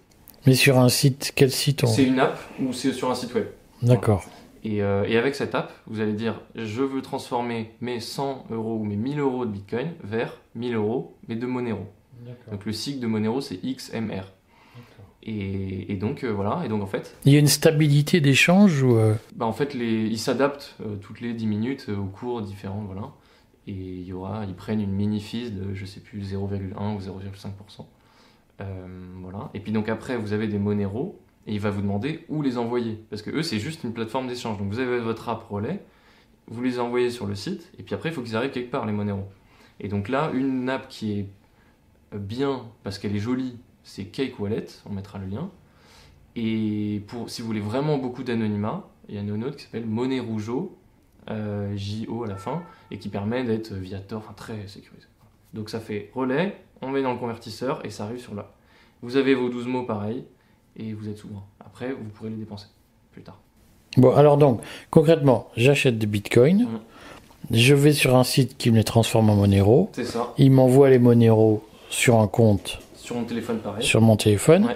Mais 0.46 0.54
sur 0.54 0.78
un 0.78 0.88
site, 0.88 1.32
quel 1.36 1.50
site 1.50 1.84
on... 1.84 1.86
C'est 1.86 2.04
une 2.04 2.18
app 2.18 2.38
ou 2.60 2.72
c'est 2.72 2.92
sur 2.92 3.10
un 3.10 3.14
site 3.14 3.34
web. 3.34 3.46
D'accord. 3.82 4.24
Et, 4.64 4.82
euh, 4.82 5.04
et 5.08 5.16
avec 5.16 5.34
cette 5.34 5.54
app, 5.54 5.72
vous 5.86 6.00
allez 6.00 6.12
dire 6.12 6.40
je 6.54 6.82
veux 6.82 7.02
transformer 7.02 7.72
mes 7.80 8.00
100 8.00 8.46
euros 8.50 8.76
ou 8.76 8.84
mes 8.84 8.96
1000 8.96 9.20
euros 9.20 9.44
de 9.44 9.50
bitcoin 9.50 9.92
vers 10.02 10.40
1000 10.54 10.74
euros, 10.74 11.16
mais 11.28 11.36
de 11.36 11.46
Monero. 11.46 11.86
Donc 12.50 12.64
le 12.64 12.72
cycle 12.72 13.00
de 13.00 13.06
Monero 13.08 13.40
c'est 13.40 13.56
XMR. 13.56 14.22
Et, 15.24 15.92
et 15.92 15.96
donc 15.96 16.24
euh, 16.24 16.32
voilà, 16.32 16.62
et 16.64 16.68
donc 16.68 16.82
en 16.82 16.86
fait, 16.86 17.16
Il 17.24 17.32
y 17.32 17.36
a 17.36 17.38
une 17.38 17.46
stabilité 17.46 18.20
d'échange 18.20 18.82
ou 18.82 18.96
euh, 18.96 19.14
bah, 19.36 19.46
en 19.46 19.52
fait 19.52 19.72
les, 19.74 20.06
ils 20.06 20.18
s'adaptent 20.18 20.74
euh, 20.84 20.96
toutes 20.96 21.20
les 21.20 21.32
10 21.32 21.46
minutes 21.46 21.86
euh, 21.88 21.96
aux 21.96 22.06
cours 22.06 22.42
différents, 22.42 22.82
voilà. 22.82 23.12
Et 23.68 23.72
il 23.72 24.02
y 24.04 24.12
aura, 24.12 24.44
ils 24.46 24.54
prennent 24.54 24.80
une 24.80 24.90
mini 24.90 25.20
fees 25.20 25.50
de 25.50 25.74
je 25.74 25.84
sais 25.86 26.00
plus 26.00 26.20
0,1 26.34 26.96
ou 26.96 26.98
0,5%. 26.98 27.84
Euh, 28.60 28.64
voilà. 29.22 29.50
Et 29.54 29.60
puis 29.60 29.70
donc 29.70 29.88
après 29.88 30.16
vous 30.16 30.32
avez 30.32 30.48
des 30.48 30.58
Monero 30.58 31.20
et 31.46 31.52
il 31.54 31.60
va 31.60 31.70
vous 31.70 31.82
demander 31.82 32.24
où 32.28 32.42
les 32.42 32.58
envoyer 32.58 33.04
parce 33.08 33.22
que 33.22 33.30
eux 33.30 33.42
c'est 33.44 33.60
juste 33.60 33.84
une 33.84 33.92
plateforme 33.92 34.26
d'échange. 34.26 34.58
Donc 34.58 34.72
vous 34.72 34.80
avez 34.80 34.98
votre 34.98 35.28
app 35.28 35.44
relais, 35.48 35.84
vous 36.48 36.62
les 36.62 36.80
envoyez 36.80 37.10
sur 37.10 37.26
le 37.26 37.36
site 37.36 37.70
et 37.78 37.84
puis 37.84 37.94
après 37.94 38.08
il 38.08 38.12
faut 38.12 38.22
qu'ils 38.22 38.34
arrivent 38.34 38.50
quelque 38.50 38.72
part 38.72 38.86
les 38.86 38.92
Monero. 38.92 39.28
Et 39.78 39.86
donc 39.86 40.08
là 40.08 40.32
une 40.34 40.68
app 40.68 40.88
qui 40.88 41.12
est 41.12 41.26
bien 42.12 42.64
parce 42.82 42.98
qu'elle 42.98 43.14
est 43.14 43.20
jolie, 43.20 43.56
c'est 43.84 44.04
Cake 44.04 44.38
Wallet, 44.38 44.66
on 44.88 44.92
mettra 44.92 45.18
le 45.18 45.26
lien. 45.26 45.50
Et 46.36 47.02
pour, 47.08 47.28
si 47.28 47.42
vous 47.42 47.46
voulez 47.48 47.60
vraiment 47.60 47.98
beaucoup 47.98 48.22
d'anonymat, 48.22 48.84
il 49.08 49.14
y 49.14 49.18
a 49.18 49.20
une 49.20 49.44
autre 49.44 49.56
qui 49.56 49.64
s'appelle 49.64 49.86
Monnaie 49.86 50.20
Rougeau, 50.20 50.76
euh, 51.30 51.72
J-O 51.76 52.24
à 52.24 52.26
la 52.26 52.36
fin, 52.36 52.62
et 52.90 52.98
qui 52.98 53.08
permet 53.08 53.44
d'être 53.44 53.74
via 53.74 53.98
Tor, 54.00 54.18
enfin 54.24 54.32
très 54.34 54.66
sécurisé. 54.68 55.06
Donc 55.52 55.68
ça 55.68 55.80
fait 55.80 56.10
relais, 56.14 56.56
on 56.80 56.88
met 56.88 57.02
dans 57.02 57.12
le 57.12 57.18
convertisseur 57.18 57.84
et 57.84 57.90
ça 57.90 58.04
arrive 58.04 58.18
sur 58.20 58.34
là. 58.34 58.52
Vous 59.02 59.16
avez 59.16 59.34
vos 59.34 59.48
12 59.50 59.66
mots 59.66 59.82
pareil, 59.84 60.24
et 60.76 60.94
vous 60.94 61.08
êtes 61.08 61.18
souverain. 61.18 61.44
Après, 61.60 61.92
vous 61.92 62.08
pourrez 62.14 62.30
les 62.30 62.36
dépenser 62.36 62.66
plus 63.12 63.22
tard. 63.22 63.38
Bon, 63.98 64.14
alors 64.14 64.38
donc, 64.38 64.62
concrètement, 64.90 65.50
j'achète 65.54 65.98
des 65.98 66.06
bitcoins, 66.06 66.62
Mhm. 66.62 66.80
je 67.50 67.74
vais 67.74 67.92
sur 67.92 68.16
un 68.16 68.24
site 68.24 68.56
qui 68.56 68.70
me 68.70 68.76
les 68.76 68.84
transforme 68.84 69.28
en 69.28 69.36
Monero, 69.36 69.90
C'est 69.92 70.06
ça. 70.06 70.32
il 70.38 70.50
m'envoie 70.50 70.88
les 70.88 70.98
Monero 70.98 71.62
sur 71.90 72.18
un 72.20 72.26
compte 72.28 72.78
Sur 73.02 73.16
mon 73.16 73.24
téléphone 73.24 73.58
pareil. 73.58 73.84
sur 73.84 74.00
mon 74.00 74.16
téléphone, 74.16 74.66
Ouais. 74.66 74.74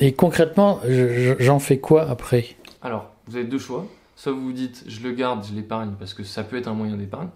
et 0.00 0.12
concrètement, 0.12 0.80
je- 0.86 1.08
je- 1.08 1.34
j'en 1.42 1.58
fais 1.58 1.78
quoi 1.78 2.02
après? 2.08 2.56
Alors, 2.82 3.10
vous 3.26 3.36
avez 3.36 3.46
deux 3.46 3.58
choix. 3.58 3.86
Soit 4.14 4.32
vous 4.32 4.42
vous 4.42 4.52
dites, 4.52 4.84
je 4.86 5.00
le 5.02 5.12
garde, 5.12 5.44
je 5.44 5.54
l'épargne, 5.54 5.94
parce 5.98 6.12
que 6.14 6.22
ça 6.22 6.44
peut 6.44 6.56
être 6.56 6.68
un 6.68 6.74
moyen 6.74 6.96
d'épargne. 6.96 7.30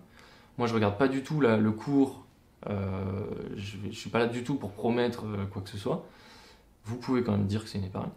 Moi, 0.59 0.67
je 0.69 0.75
regarde 0.75 0.99
pas 0.99 1.09
du 1.09 1.23
tout 1.23 1.41
le 1.41 1.71
cours. 1.73 2.23
euh, 2.69 2.75
je, 3.57 3.77
ne 3.87 3.93
suis 3.93 4.11
pas 4.11 4.19
là 4.19 4.27
du 4.27 4.43
tout 4.43 4.57
pour 4.57 4.73
promettre 4.73 5.25
euh, 5.25 5.45
quoi 5.53 5.63
que 5.63 5.69
ce 5.71 5.79
soit. 5.79 6.05
Vous 6.85 6.97
pouvez 6.97 7.23
quand 7.23 7.33
même 7.33 7.47
dire 7.47 7.63
que 7.63 7.69
c'est 7.71 7.79
une 7.79 7.85
épargne. 7.85 8.11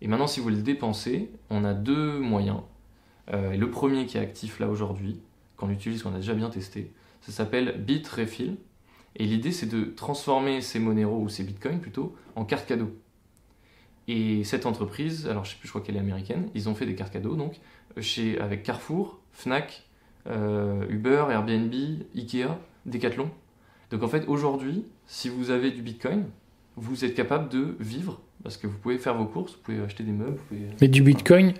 Et 0.00 0.08
maintenant, 0.08 0.26
si 0.26 0.40
vous 0.40 0.48
le 0.48 0.56
dépensez, 0.56 1.30
on 1.50 1.64
a 1.64 1.74
deux 1.74 2.18
moyens. 2.18 2.60
Euh, 3.34 3.52
et 3.52 3.58
le 3.58 3.70
premier 3.70 4.06
qui 4.06 4.16
est 4.16 4.20
actif 4.20 4.58
là 4.58 4.68
aujourd'hui, 4.68 5.20
qu'on 5.58 5.68
utilise, 5.70 6.02
qu'on 6.02 6.14
a 6.14 6.18
déjà 6.18 6.32
bien 6.34 6.48
testé, 6.48 6.92
ça 7.20 7.30
s'appelle 7.32 7.74
Bitrefill. 7.78 8.56
Et 9.16 9.24
l'idée, 9.24 9.52
c'est 9.52 9.66
de 9.66 9.84
transformer 9.84 10.60
ces 10.60 10.78
Monero 10.78 11.20
ou 11.20 11.28
ces 11.28 11.42
bitcoins 11.44 11.80
plutôt 11.80 12.14
en 12.36 12.44
cartes 12.44 12.66
cadeaux. 12.66 12.94
Et 14.08 14.44
cette 14.44 14.66
entreprise, 14.66 15.26
alors 15.28 15.44
je 15.44 15.50
sais 15.50 15.56
plus, 15.56 15.66
je 15.66 15.72
crois 15.72 15.82
qu'elle 15.82 15.96
est 15.96 16.00
américaine, 16.00 16.48
ils 16.54 16.68
ont 16.68 16.74
fait 16.74 16.86
des 16.86 16.94
cartes 16.94 17.12
cadeaux 17.12 17.36
donc 17.36 17.60
chez, 18.00 18.40
avec 18.40 18.62
Carrefour, 18.62 19.20
Fnac, 19.32 19.86
euh, 20.26 20.84
Uber, 20.88 21.26
Airbnb, 21.30 21.72
Ikea, 22.14 22.58
Decathlon. 22.86 23.30
Donc 23.90 24.02
en 24.02 24.08
fait, 24.08 24.24
aujourd'hui, 24.26 24.84
si 25.06 25.28
vous 25.28 25.50
avez 25.50 25.70
du 25.70 25.82
bitcoin, 25.82 26.24
vous 26.76 27.04
êtes 27.04 27.14
capable 27.14 27.48
de 27.48 27.76
vivre 27.78 28.20
parce 28.42 28.56
que 28.56 28.66
vous 28.66 28.78
pouvez 28.78 28.98
faire 28.98 29.16
vos 29.16 29.26
courses, 29.26 29.52
vous 29.52 29.62
pouvez 29.62 29.80
acheter 29.80 30.02
des 30.02 30.12
meubles. 30.12 30.36
Vous 30.36 30.44
pouvez... 30.44 30.60
Mais 30.80 30.88
du 30.88 31.02
bitcoin 31.02 31.52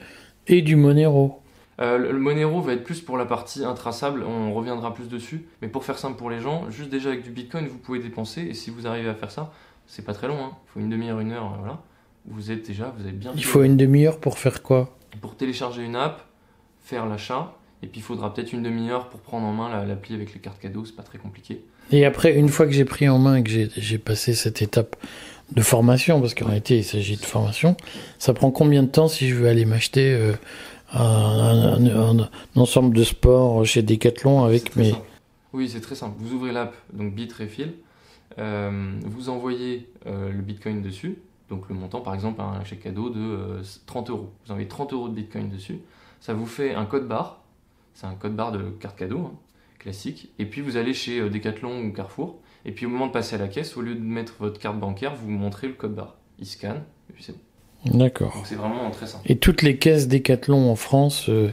et 0.46 0.62
du 0.62 0.76
Monero. 0.76 1.39
Euh, 1.80 1.96
le, 1.98 2.18
Monero 2.18 2.60
va 2.60 2.74
être 2.74 2.84
plus 2.84 3.00
pour 3.00 3.16
la 3.16 3.24
partie 3.24 3.64
intraçable, 3.64 4.22
on 4.22 4.52
reviendra 4.52 4.92
plus 4.92 5.08
dessus. 5.08 5.46
Mais 5.62 5.68
pour 5.68 5.84
faire 5.84 5.98
simple 5.98 6.16
pour 6.18 6.28
les 6.30 6.40
gens, 6.40 6.70
juste 6.70 6.90
déjà 6.90 7.08
avec 7.10 7.22
du 7.22 7.30
Bitcoin, 7.30 7.66
vous 7.66 7.78
pouvez 7.78 7.98
dépenser. 8.00 8.42
Et 8.42 8.54
si 8.54 8.70
vous 8.70 8.86
arrivez 8.86 9.08
à 9.08 9.14
faire 9.14 9.30
ça, 9.30 9.52
c'est 9.86 10.04
pas 10.04 10.12
très 10.14 10.28
long. 10.28 10.36
Hein. 10.44 10.52
Il 10.66 10.70
faut 10.72 10.80
une 10.80 10.90
demi-heure, 10.90 11.20
une 11.20 11.32
heure, 11.32 11.44
euh, 11.46 11.58
voilà. 11.58 11.80
Vous 12.26 12.50
êtes 12.50 12.66
déjà, 12.66 12.92
vous 12.98 13.06
êtes 13.08 13.18
bien. 13.18 13.32
Il 13.34 13.42
fait. 13.42 13.48
faut 13.50 13.62
une 13.62 13.76
demi-heure 13.78 14.18
pour 14.20 14.38
faire 14.38 14.62
quoi? 14.62 14.96
Pour 15.22 15.36
télécharger 15.36 15.82
une 15.82 15.96
app, 15.96 16.22
faire 16.84 17.06
l'achat. 17.06 17.54
Et 17.82 17.86
puis 17.86 18.00
il 18.00 18.02
faudra 18.02 18.34
peut-être 18.34 18.52
une 18.52 18.62
demi-heure 18.62 19.08
pour 19.08 19.20
prendre 19.20 19.46
en 19.46 19.52
main 19.54 19.70
la- 19.70 19.86
l'appli 19.86 20.14
avec 20.14 20.34
les 20.34 20.40
cartes 20.40 20.60
cadeaux, 20.60 20.84
c'est 20.84 20.94
pas 20.94 21.02
très 21.02 21.16
compliqué. 21.16 21.64
Et 21.92 22.04
après, 22.04 22.34
une 22.34 22.50
fois 22.50 22.66
que 22.66 22.72
j'ai 22.72 22.84
pris 22.84 23.08
en 23.08 23.18
main 23.18 23.36
et 23.36 23.42
que 23.42 23.48
j'ai- 23.48 23.70
j'ai 23.74 23.96
passé 23.96 24.34
cette 24.34 24.60
étape 24.60 24.96
de 25.50 25.62
formation, 25.62 26.20
parce 26.20 26.34
qu'en 26.34 26.44
réalité 26.46 26.76
il 26.76 26.84
s'agit 26.84 27.16
de 27.16 27.24
formation, 27.24 27.76
ça 28.18 28.34
prend 28.34 28.50
combien 28.50 28.82
de 28.82 28.88
temps 28.88 29.08
si 29.08 29.28
je 29.30 29.34
veux 29.34 29.48
aller 29.48 29.64
m'acheter 29.64 30.12
euh, 30.12 30.34
un, 30.92 31.00
un- 31.00 31.86
un- 31.86 32.18
un 32.22 32.30
ensemble 32.56 32.94
de 32.96 33.04
sports 33.04 33.64
chez 33.64 33.82
Decathlon 33.82 34.44
avec 34.44 34.74
mes... 34.76 34.90
simple. 34.90 35.02
Oui, 35.52 35.68
c'est 35.68 35.80
très 35.80 35.94
simple. 35.94 36.14
Vous 36.18 36.32
ouvrez 36.34 36.52
l'app, 36.52 36.74
donc 36.92 37.14
Bitrefill, 37.14 37.74
euh, 38.38 38.92
vous 39.04 39.28
envoyez 39.28 39.88
euh, 40.06 40.30
le 40.32 40.40
Bitcoin 40.42 40.82
dessus, 40.82 41.18
donc 41.48 41.68
le 41.68 41.74
montant 41.74 42.00
par 42.00 42.14
exemple 42.14 42.40
un 42.40 42.62
chèque 42.64 42.82
cadeau 42.84 43.10
de 43.10 43.18
euh, 43.20 43.62
30 43.86 44.10
euros. 44.10 44.30
Vous 44.44 44.52
envoyez 44.52 44.68
30 44.68 44.92
euros 44.92 45.08
de 45.08 45.14
Bitcoin 45.14 45.48
dessus, 45.50 45.80
ça 46.20 46.34
vous 46.34 46.46
fait 46.46 46.74
un 46.74 46.84
code 46.86 47.08
barre, 47.08 47.40
c'est 47.94 48.06
un 48.06 48.14
code 48.14 48.36
barre 48.36 48.52
de 48.52 48.70
carte 48.70 48.96
cadeau 48.96 49.18
hein, 49.18 49.32
classique, 49.80 50.30
et 50.38 50.46
puis 50.46 50.60
vous 50.60 50.76
allez 50.76 50.94
chez 50.94 51.18
euh, 51.20 51.28
Decathlon 51.30 51.82
ou 51.84 51.92
Carrefour, 51.92 52.38
et 52.64 52.70
puis 52.72 52.86
au 52.86 52.88
moment 52.88 53.08
de 53.08 53.12
passer 53.12 53.34
à 53.34 53.38
la 53.38 53.48
caisse, 53.48 53.76
au 53.76 53.82
lieu 53.82 53.94
de 53.96 54.00
mettre 54.00 54.34
votre 54.38 54.60
carte 54.60 54.78
bancaire, 54.78 55.14
vous 55.16 55.30
montrez 55.30 55.66
le 55.66 55.74
code 55.74 55.94
barre. 55.94 56.14
Il 56.38 56.46
scanne, 56.46 56.84
et 57.08 57.12
puis 57.12 57.24
c'est 57.24 57.32
bon. 57.32 57.38
D'accord. 57.86 58.32
Donc 58.34 58.46
c'est 58.46 58.54
vraiment 58.56 58.90
très 58.90 59.06
simple. 59.06 59.24
Et 59.26 59.36
toutes 59.36 59.62
les 59.62 59.76
caisses 59.76 60.08
Decathlon 60.08 60.70
en 60.70 60.76
France, 60.76 61.26
euh, 61.28 61.48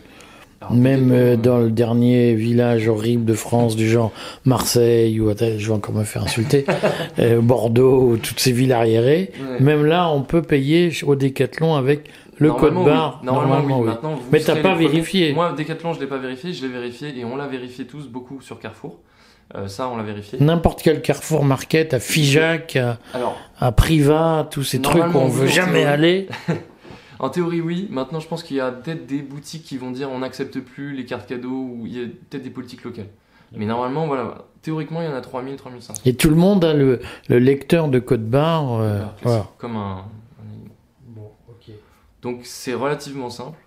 Alors, 0.61 0.73
même 0.73 1.11
euh, 1.11 1.37
dans 1.37 1.59
le 1.59 1.71
dernier 1.71 2.33
village 2.35 2.87
horrible 2.87 3.25
de 3.25 3.33
France, 3.33 3.75
du 3.75 3.87
genre 3.89 4.11
Marseille 4.45 5.19
ou 5.19 5.29
attends, 5.29 5.57
je 5.57 5.67
vais 5.67 5.73
encore 5.73 5.95
me 5.95 6.03
faire 6.03 6.23
insulter, 6.23 6.65
euh, 7.19 7.39
Bordeaux, 7.41 8.09
ou 8.11 8.17
toutes 8.17 8.39
ces 8.39 8.51
villes 8.51 8.73
arriérées, 8.73 9.31
ouais. 9.39 9.59
même 9.61 9.85
là 9.85 10.09
on 10.09 10.21
peut 10.21 10.41
payer 10.41 10.91
au 11.05 11.15
Decathlon 11.15 11.75
avec 11.75 12.09
le 12.39 12.51
code 12.51 12.75
barre. 12.75 13.19
oui. 13.21 13.25
Normalement, 13.25 13.77
oui. 13.79 13.83
oui. 13.83 13.85
Maintenant, 13.87 14.15
vous 14.15 14.21
Mais 14.31 14.39
t'as 14.39 14.55
pas 14.55 14.73
premiers. 14.73 14.87
vérifié. 14.87 15.33
Moi, 15.33 15.53
Decathlon, 15.57 15.93
je 15.93 15.99
l'ai 15.99 16.07
pas 16.07 16.19
vérifié, 16.19 16.53
je 16.53 16.61
l'ai 16.65 16.71
vérifié 16.71 17.17
et 17.17 17.25
on 17.25 17.35
l'a 17.35 17.47
vérifié 17.47 17.85
tous 17.85 18.07
beaucoup 18.07 18.41
sur 18.41 18.59
Carrefour. 18.59 18.99
Euh, 19.55 19.67
ça, 19.67 19.87
on 19.87 19.95
l'a 19.97 20.03
vérifié. 20.03 20.39
N'importe 20.41 20.81
quel 20.81 21.01
Carrefour 21.01 21.43
Market, 21.45 21.93
à 21.93 21.99
Figeac, 21.99 22.75
à, 22.75 22.97
Alors, 23.13 23.37
à 23.59 23.71
Priva, 23.71 24.47
tous 24.51 24.63
ces 24.63 24.81
trucs 24.81 25.03
où 25.13 25.17
on 25.17 25.27
veut 25.29 25.47
jamais 25.47 25.79
théorie. 25.83 25.85
aller. 25.85 26.27
en 27.19 27.29
théorie, 27.29 27.61
oui. 27.61 27.87
Maintenant, 27.89 28.19
je 28.19 28.27
pense 28.27 28.43
qu'il 28.43 28.57
y 28.57 28.59
a 28.59 28.71
peut-être 28.71 29.05
des 29.05 29.21
boutiques 29.21 29.63
qui 29.63 29.77
vont 29.77 29.91
dire 29.91 30.09
on 30.11 30.19
n'accepte 30.19 30.59
plus 30.59 30.93
les 30.93 31.05
cartes 31.05 31.27
cadeaux 31.29 31.49
ou 31.77 31.83
il 31.85 31.97
y 31.97 32.03
a 32.03 32.07
peut-être 32.07 32.43
des 32.43 32.49
politiques 32.49 32.83
locales. 32.83 33.07
Mais 33.55 33.65
normalement, 33.65 34.05
voilà. 34.07 34.39
Théoriquement, 34.61 35.01
il 35.01 35.05
y 35.05 35.07
en 35.07 35.15
a 35.15 35.21
3000, 35.21 35.55
3500. 35.55 36.01
Et 36.05 36.15
tout 36.15 36.29
le 36.29 36.35
monde 36.35 36.65
a 36.65 36.73
le, 36.73 36.99
le 37.29 37.39
lecteur 37.39 37.87
de 37.87 37.99
code 37.99 38.25
barre. 38.29 38.73
euh, 38.81 39.01
voilà. 39.23 39.47
Comme 39.57 39.77
un. 39.77 39.99
un- 39.99 41.23
Donc, 42.21 42.41
c'est 42.43 42.73
relativement 42.73 43.29
simple. 43.29 43.57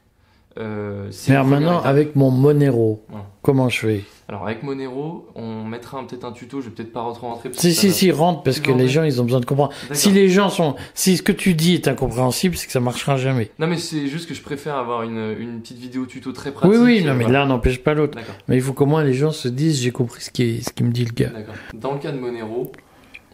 Euh, 0.59 1.11
Mais 1.29 1.43
maintenant, 1.45 1.81
avec 1.83 2.16
mon 2.16 2.31
Monero, 2.31 3.03
Voilà. 3.09 3.25
comment 3.40 3.69
je 3.69 3.79
fais? 3.79 4.05
Alors, 4.31 4.47
avec 4.47 4.62
Monero, 4.62 5.27
on 5.35 5.64
mettra 5.64 6.07
peut-être 6.07 6.25
un 6.25 6.31
tuto. 6.31 6.61
Je 6.61 6.69
vais 6.69 6.75
peut-être 6.77 6.93
pas 6.93 7.01
rentrer. 7.01 7.51
Si, 7.53 7.75
si, 7.75 7.90
si, 7.90 8.12
rentre, 8.12 8.45
parce 8.45 8.61
que 8.61 8.71
les 8.71 8.87
gens, 8.87 9.03
ils 9.03 9.21
ont 9.21 9.25
besoin 9.25 9.40
de 9.40 9.45
comprendre. 9.45 9.73
Si 9.90 10.12
les 10.12 10.29
gens 10.29 10.51
sont. 10.51 10.77
Si 10.95 11.16
ce 11.16 11.23
que 11.25 11.33
tu 11.33 11.55
dis 11.55 11.75
est 11.75 11.88
incompréhensible, 11.88 12.55
c'est 12.55 12.66
que 12.66 12.73
ça 12.73 12.79
marchera 12.79 13.16
jamais. 13.16 13.51
Non, 13.59 13.66
mais 13.66 13.77
c'est 13.77 14.07
juste 14.07 14.29
que 14.29 14.35
je 14.35 14.43
préfère 14.43 14.77
avoir 14.77 15.03
une, 15.03 15.35
une 15.37 15.61
petite 15.61 15.79
vidéo 15.79 16.07
tuto 16.07 16.31
très 16.31 16.53
pratique. 16.53 16.71
Oui, 16.71 16.79
oui, 16.81 17.01
euh, 17.01 17.09
non, 17.09 17.16
mais 17.16 17.25
voilà. 17.25 17.40
l'un 17.40 17.47
n'empêche 17.47 17.83
pas 17.83 17.93
l'autre. 17.93 18.16
Mais 18.47 18.55
il 18.55 18.62
faut 18.62 18.73
qu'au 18.73 18.87
moins 18.87 19.03
les 19.03 19.14
gens 19.14 19.33
se 19.33 19.49
disent 19.49 19.81
j'ai 19.81 19.90
compris 19.90 20.23
ce 20.23 20.31
qui, 20.31 20.62
ce 20.62 20.73
qui 20.73 20.85
me 20.85 20.93
dit 20.93 21.05
le 21.05 21.12
gars. 21.12 21.33
Dans 21.75 21.95
le 21.95 21.99
cas 21.99 22.12
de 22.12 22.19
Monero, 22.21 22.71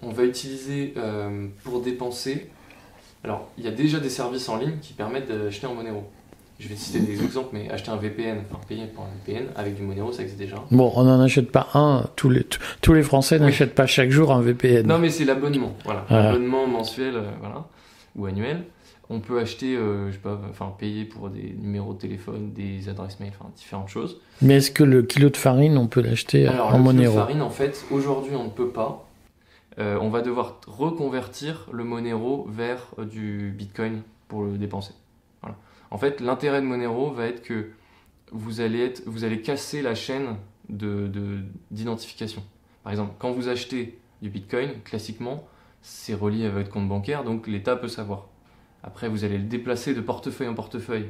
on 0.01 0.13
va 0.13 0.25
utiliser 0.25 0.95
euh, 0.97 1.47
pour 1.63 1.83
dépenser. 1.83 2.49
Alors, 3.23 3.51
il 3.59 3.67
y 3.67 3.69
a 3.69 3.73
déjà 3.73 4.01
des 4.01 4.09
services 4.09 4.49
en 4.49 4.57
ligne 4.57 4.79
qui 4.81 4.95
permettent 4.95 5.29
d'acheter 5.29 5.67
en 5.67 5.75
Monero. 5.75 6.09
Je 6.59 6.69
vais 6.69 6.77
citer 6.77 7.01
des 7.01 7.23
exemples, 7.23 7.51
mais 7.53 7.71
acheter 7.71 7.91
un 7.91 7.97
VPN, 7.97 8.39
enfin 8.51 8.59
payer 8.67 8.87
pour 8.87 9.05
un 9.05 9.09
VPN 9.27 9.49
avec 9.57 9.75
du 9.77 9.83
Monero, 9.83 10.11
ça 10.13 10.23
existe 10.23 10.39
déjà. 10.39 10.57
Bon, 10.71 10.91
on 10.97 11.05
n'en 11.05 11.21
achète 11.21 11.51
pas 11.53 11.69
un. 11.75 12.05
Tous 12.17 12.31
les, 12.31 12.45
tous- 12.81 12.95
les 12.95 13.03
Français 13.03 13.39
n'achètent 13.39 13.75
pas 13.75 13.87
chaque 13.87 14.11
jour 14.11 14.33
un 14.33 14.41
VPN. 14.41 14.87
Non, 14.87 14.99
mais 14.99 15.11
c'est 15.11 15.27
l'abonnement, 15.27 15.75
voilà. 15.85 16.07
Ah. 16.09 16.23
L'abonnement 16.23 16.67
mensuel, 16.67 17.17
euh, 17.17 17.23
voilà, 17.41 17.67
ou 18.17 18.25
annuel. 18.27 18.65
On 19.11 19.21
peut 19.21 19.39
acheter, 19.39 19.77
euh, 19.77 20.09
je 20.09 20.15
sais 20.15 20.19
pas, 20.19 20.41
enfin 20.51 20.73
payer 20.79 21.05
pour 21.05 21.29
des 21.29 21.55
numéros 21.61 21.93
de 21.93 21.99
téléphone, 21.99 22.53
des 22.55 22.89
adresses 22.89 23.21
mail, 23.21 23.33
enfin 23.39 23.51
différentes 23.55 23.89
choses. 23.89 24.19
Mais 24.43 24.55
est-ce 24.55 24.71
que 24.73 24.83
le 24.83 25.03
kilo 25.03 25.29
de 25.29 25.37
farine, 25.37 25.77
on 25.79 25.87
peut 25.87 26.01
l'acheter 26.01 26.49
Alors, 26.49 26.69
en 26.75 26.79
le 26.79 26.83
kilo 26.85 26.93
de 26.93 26.97
Monero? 26.97 27.15
farine, 27.15 27.43
en 27.43 27.51
fait, 27.51 27.85
aujourd'hui, 27.91 28.35
on 28.35 28.45
ne 28.45 28.49
peut 28.51 28.71
pas. 28.71 29.07
Euh, 29.79 29.99
on 30.01 30.09
va 30.09 30.23
devoir 30.23 30.57
reconvertir 30.67 31.67
le 31.71 31.85
Monero 31.85 32.47
vers 32.51 32.87
euh, 32.99 33.05
du 33.05 33.55
Bitcoin 33.57 34.01
pour 34.27 34.43
le 34.43 34.57
dépenser. 34.59 34.93
En 35.91 35.99
fait, 35.99 36.21
l'intérêt 36.21 36.61
de 36.61 36.67
Monero 36.67 37.11
va 37.13 37.27
être 37.27 37.43
que 37.43 37.71
vous 38.33 38.61
allez, 38.61 38.81
être, 38.85 39.03
vous 39.07 39.25
allez 39.25 39.41
casser 39.41 39.83
la 39.83 39.95
chaîne 39.95 40.37
de- 40.69 41.07
de- 41.07 41.41
d'identification. 41.71 42.43
Par 42.83 42.93
exemple, 42.93 43.13
quand 43.19 43.31
vous 43.33 43.49
achetez 43.49 43.99
du 44.23 44.31
Bitcoin, 44.31 44.71
classiquement, 44.85 45.47
c'est 45.83 46.15
relié 46.15 46.47
à 46.47 46.51
votre 46.51 46.71
compte 46.71 46.89
bancaire, 46.89 47.23
donc 47.25 47.47
l'État 47.47 47.77
peut 47.77 47.89
savoir. 47.89 48.27
Après, 48.83 49.09
vous 49.09 49.25
allez 49.25 49.39
le 49.39 49.45
déplacer 49.45 49.95
de 49.95 50.01
portefeuille 50.01 50.49
en 50.49 50.55
portefeuille, 50.55 51.07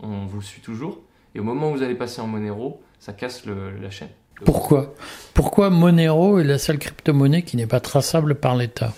on 0.00 0.26
vous 0.26 0.42
suit 0.42 0.60
toujours. 0.60 1.00
Et 1.34 1.40
au 1.40 1.44
moment 1.44 1.70
où 1.70 1.76
vous 1.76 1.82
allez 1.82 1.94
passer 1.94 2.20
en 2.20 2.26
Monero, 2.26 2.80
ça 2.98 3.12
casse 3.12 3.46
le- 3.46 3.76
la 3.78 3.90
chaîne. 3.90 4.08
Pourquoi? 4.44 4.94
Pourquoi 5.34 5.70
Monero 5.70 6.38
est 6.38 6.44
la 6.44 6.58
seule 6.58 6.78
crypto-monnaie 6.78 7.42
qui 7.42 7.56
n'est 7.56 7.66
pas 7.66 7.80
traçable 7.80 8.34
par 8.36 8.56
l'État? 8.56 8.94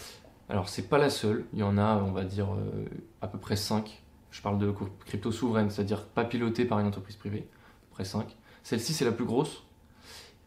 Alors, 0.48 0.68
c'est 0.68 0.88
pas 0.88 0.98
la 0.98 1.10
seule. 1.10 1.44
Il 1.52 1.58
y 1.60 1.62
en 1.62 1.78
a, 1.78 1.96
on 2.06 2.12
va 2.12 2.24
dire, 2.24 2.46
euh, 2.52 2.84
à 3.22 3.26
peu 3.26 3.38
près 3.38 3.56
5. 3.56 4.01
Je 4.32 4.42
parle 4.42 4.58
de 4.58 4.72
crypto 5.06 5.30
souveraine, 5.30 5.70
c'est-à-dire 5.70 6.06
pas 6.06 6.24
pilotée 6.24 6.64
par 6.64 6.80
une 6.80 6.86
entreprise 6.86 7.14
privée. 7.16 7.40
À 7.40 7.86
peu 7.86 7.90
près 7.92 8.04
5. 8.04 8.36
Celle-ci, 8.64 8.92
c'est 8.94 9.04
la 9.04 9.12
plus 9.12 9.24
grosse. 9.26 9.64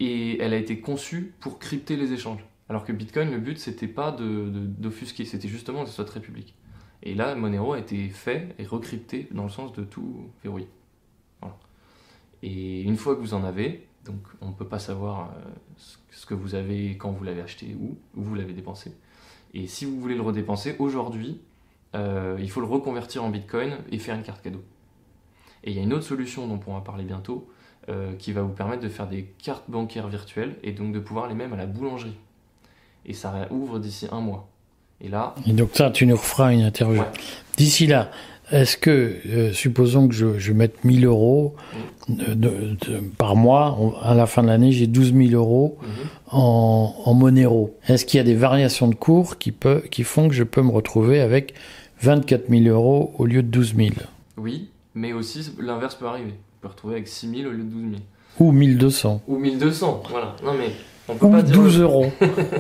Et 0.01 0.41
elle 0.41 0.53
a 0.53 0.57
été 0.57 0.81
conçue 0.81 1.33
pour 1.39 1.57
crypter 1.59 1.95
les 1.95 2.11
échanges. 2.11 2.43
Alors 2.67 2.83
que 2.83 2.91
Bitcoin, 2.91 3.31
le 3.31 3.37
but, 3.37 3.57
c'était 3.59 3.87
pas 3.87 4.11
de- 4.11 4.49
de- 4.49 4.65
d'offusquer, 4.65 5.23
c'était 5.23 5.47
justement 5.47 5.83
que 5.83 5.89
ce 5.89 5.95
soit 5.95 6.05
très 6.05 6.19
public. 6.19 6.55
Et 7.03 7.13
là, 7.13 7.35
Monero 7.35 7.73
a 7.73 7.79
été 7.79 8.09
fait 8.09 8.55
et 8.57 8.65
recrypté 8.65 9.27
dans 9.31 9.43
le 9.43 9.49
sens 9.49 9.71
de 9.73 9.83
tout 9.83 10.29
verrouiller. 10.43 10.67
Voilà. 11.41 11.55
Et 12.41 12.81
une 12.81 12.97
fois 12.97 13.15
que 13.15 13.21
vous 13.21 13.35
en 13.35 13.43
avez, 13.43 13.87
donc 14.03 14.15
on 14.41 14.49
ne 14.49 14.53
peut 14.53 14.67
pas 14.67 14.79
savoir 14.79 15.31
euh, 15.37 15.41
ce- 15.77 16.25
que 16.25 16.33
vous 16.33 16.55
avez, 16.55 16.97
quand 16.97 17.11
vous 17.11 17.23
l'avez 17.23 17.41
acheté, 17.41 17.75
où 17.79 17.97
vous 18.15 18.33
l'avez 18.33 18.53
dépensé. 18.53 18.93
Et 19.53 19.67
si 19.67 19.85
vous 19.85 19.99
voulez 19.99 20.15
le 20.15 20.21
redépenser 20.23 20.75
aujourd'hui, 20.79 21.39
euh, 21.95 22.37
il 22.39 22.49
faut 22.49 22.61
le 22.61 22.67
reconvertir 22.67 23.23
en 23.23 23.29
Bitcoin 23.29 23.71
et 23.91 23.97
faire 23.99 24.15
une 24.15 24.23
carte 24.23 24.41
cadeau. 24.43 24.61
Et 25.63 25.71
il 25.71 25.77
y 25.77 25.79
a 25.79 25.83
une 25.83 25.93
autre 25.93 26.03
solution 26.05 26.47
dont 26.47 26.59
on 26.67 26.73
va 26.73 26.81
parler 26.81 27.03
bientôt, 27.03 27.47
euh, 27.89 28.13
qui 28.19 28.31
va 28.33 28.41
vous 28.41 28.53
permettre 28.53 28.83
de 28.83 28.89
faire 28.89 29.07
des 29.07 29.23
cartes 29.43 29.63
bancaires 29.69 30.07
virtuelles 30.07 30.55
et 30.63 30.71
donc 30.73 30.91
de 30.93 30.99
pouvoir 30.99 31.27
les 31.27 31.35
même 31.35 31.53
à 31.53 31.57
la 31.57 31.65
boulangerie. 31.65 32.15
Et 33.05 33.13
ça 33.13 33.47
ouvre 33.51 33.79
d'ici 33.79 34.07
un 34.11 34.19
mois. 34.21 34.47
Et 35.01 35.09
là, 35.09 35.35
Et 35.47 35.53
donc 35.53 35.69
ça, 35.73 35.91
tu 35.91 36.05
nous 36.07 36.15
referas 36.15 36.53
une 36.53 36.61
interview. 36.61 37.01
Ouais. 37.01 37.07
D'ici 37.57 37.85
là, 37.85 38.09
est-ce 38.51 38.77
que, 38.77 39.17
euh, 39.27 39.51
supposons 39.53 40.07
que 40.07 40.13
je, 40.13 40.37
je 40.39 40.53
mette 40.53 40.83
1000 40.83 41.05
euros 41.05 41.55
de- 42.07 42.33
de- 42.33 42.75
de- 42.87 42.99
par 43.17 43.35
mois, 43.35 43.75
on- 43.79 43.93
à 44.01 44.13
la 44.15 44.25
fin 44.27 44.41
de 44.43 44.47
l'année, 44.47 44.71
j'ai 44.71 44.87
12 44.87 45.13
000 45.13 45.31
euros 45.33 45.77
mhm, 45.81 45.87
en, 46.31 46.95
en 47.05 47.13
Monero. 47.13 47.75
Est-ce 47.87 48.05
qu'il 48.05 48.17
y 48.19 48.21
a 48.21 48.23
des 48.23 48.35
variations 48.35 48.87
de 48.87 48.95
cours 48.95 49.37
qui, 49.37 49.51
peut, 49.51 49.83
qui 49.91 50.03
font 50.03 50.27
que 50.29 50.33
je 50.35 50.43
peux 50.43 50.61
me 50.61 50.71
retrouver 50.71 51.19
avec 51.21 51.53
24 52.01 52.49
000 52.49 52.63
euros 52.65 53.13
au 53.17 53.25
lieu 53.25 53.43
de 53.43 53.47
12 53.47 53.75
000 53.75 53.89
oui, 54.37 54.69
mais 54.93 55.13
aussi 55.13 55.55
l'inverse 55.59 55.95
peut 55.95 56.07
arriver. 56.07 56.31
Vous 56.31 56.59
pouvez 56.61 56.71
retrouver 56.71 56.95
avec 56.95 57.07
6000 57.07 57.47
au 57.47 57.51
lieu 57.51 57.63
de 57.63 57.69
12 57.69 57.81
000. 57.91 58.01
Ou 58.39 58.51
1200 58.51 59.21
Ou 59.27 59.37
1200, 59.37 60.03
voilà. 60.09 60.35
Non 60.43 60.53
mais 60.53 60.71
on 61.07 61.15
peut 61.15 61.25
Ou 61.25 61.31
pas 61.31 61.41
dire... 61.41 61.55
12 61.55 61.79
euros 61.79 62.11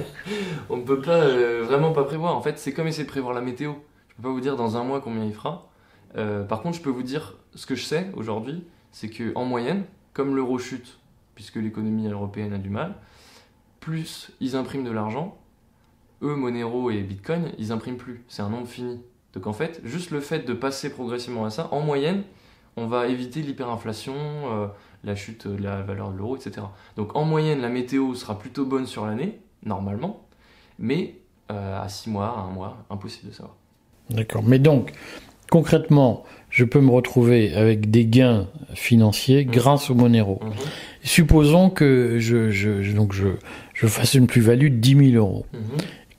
On 0.69 0.77
ne 0.77 0.83
peut 0.83 1.01
pas 1.01 1.17
euh, 1.17 1.63
vraiment 1.65 1.91
pas 1.91 2.03
prévoir. 2.03 2.35
En 2.35 2.41
fait, 2.41 2.57
c'est 2.57 2.71
comme 2.71 2.87
essayer 2.87 3.03
de 3.03 3.09
prévoir 3.09 3.33
la 3.33 3.41
météo. 3.41 3.73
Je 4.09 4.15
peux 4.15 4.23
pas 4.23 4.29
vous 4.29 4.39
dire 4.39 4.55
dans 4.55 4.77
un 4.77 4.83
mois 4.83 5.01
combien 5.01 5.25
il 5.25 5.33
fera. 5.33 5.69
Euh, 6.15 6.43
par 6.43 6.61
contre, 6.61 6.77
je 6.77 6.81
peux 6.81 6.89
vous 6.89 7.03
dire 7.03 7.35
ce 7.55 7.65
que 7.65 7.75
je 7.75 7.83
sais 7.83 8.09
aujourd'hui, 8.15 8.63
c'est 8.91 9.09
que 9.09 9.33
en 9.35 9.43
moyenne, 9.43 9.83
comme 10.13 10.35
l'euro 10.35 10.57
chute, 10.57 10.99
puisque 11.35 11.57
l'économie 11.57 12.07
européenne 12.07 12.53
a 12.53 12.57
du 12.57 12.69
mal, 12.69 12.95
plus 13.81 14.31
ils 14.39 14.55
impriment 14.55 14.85
de 14.85 14.91
l'argent, 14.91 15.37
eux, 16.21 16.35
Monero 16.35 16.89
et 16.89 17.01
Bitcoin, 17.01 17.51
ils 17.57 17.73
impriment 17.73 17.97
plus. 17.97 18.23
C'est 18.29 18.41
un 18.41 18.49
nombre 18.49 18.67
fini. 18.67 19.01
Donc 19.35 19.47
en 19.47 19.53
fait, 19.53 19.81
juste 19.83 20.11
le 20.11 20.21
fait 20.21 20.47
de 20.47 20.53
passer 20.53 20.89
progressivement 20.89 21.45
à 21.45 21.49
ça, 21.49 21.67
en 21.71 21.81
moyenne, 21.81 22.23
on 22.77 22.87
va 22.87 23.07
éviter 23.07 23.41
l'hyperinflation, 23.41 24.13
euh, 24.15 24.67
la 25.03 25.15
chute 25.15 25.47
de 25.47 25.61
la 25.61 25.81
valeur 25.81 26.11
de 26.11 26.17
l'euro, 26.17 26.35
etc. 26.37 26.65
Donc 26.97 27.15
en 27.15 27.25
moyenne, 27.25 27.61
la 27.61 27.69
météo 27.69 28.13
sera 28.15 28.39
plutôt 28.39 28.65
bonne 28.65 28.85
sur 28.87 29.05
l'année, 29.05 29.39
normalement, 29.65 30.25
mais 30.79 31.15
euh, 31.51 31.81
à 31.81 31.89
6 31.89 32.09
mois, 32.09 32.27
à 32.37 32.41
1 32.49 32.53
mois, 32.53 32.77
impossible 32.89 33.29
de 33.29 33.33
savoir. 33.35 33.55
D'accord. 34.09 34.43
Mais 34.43 34.59
donc, 34.59 34.93
concrètement, 35.51 36.23
je 36.49 36.63
peux 36.63 36.79
me 36.81 36.91
retrouver 36.91 37.53
avec 37.53 37.91
des 37.91 38.05
gains 38.05 38.47
financiers 38.73 39.45
Mhm. 39.45 39.51
grâce 39.51 39.89
au 39.89 39.95
Monero. 39.95 40.39
Supposons 41.03 41.69
que 41.69 42.17
je, 42.19 42.49
je, 42.49 42.93
donc 42.95 43.13
je, 43.13 43.27
je 43.73 43.87
fasse 43.87 44.13
une 44.13 44.27
plus-value 44.27 44.69
de 44.69 44.75
10 44.77 45.11
000 45.11 45.23
euros, 45.23 45.45
Mhm. 45.53 45.59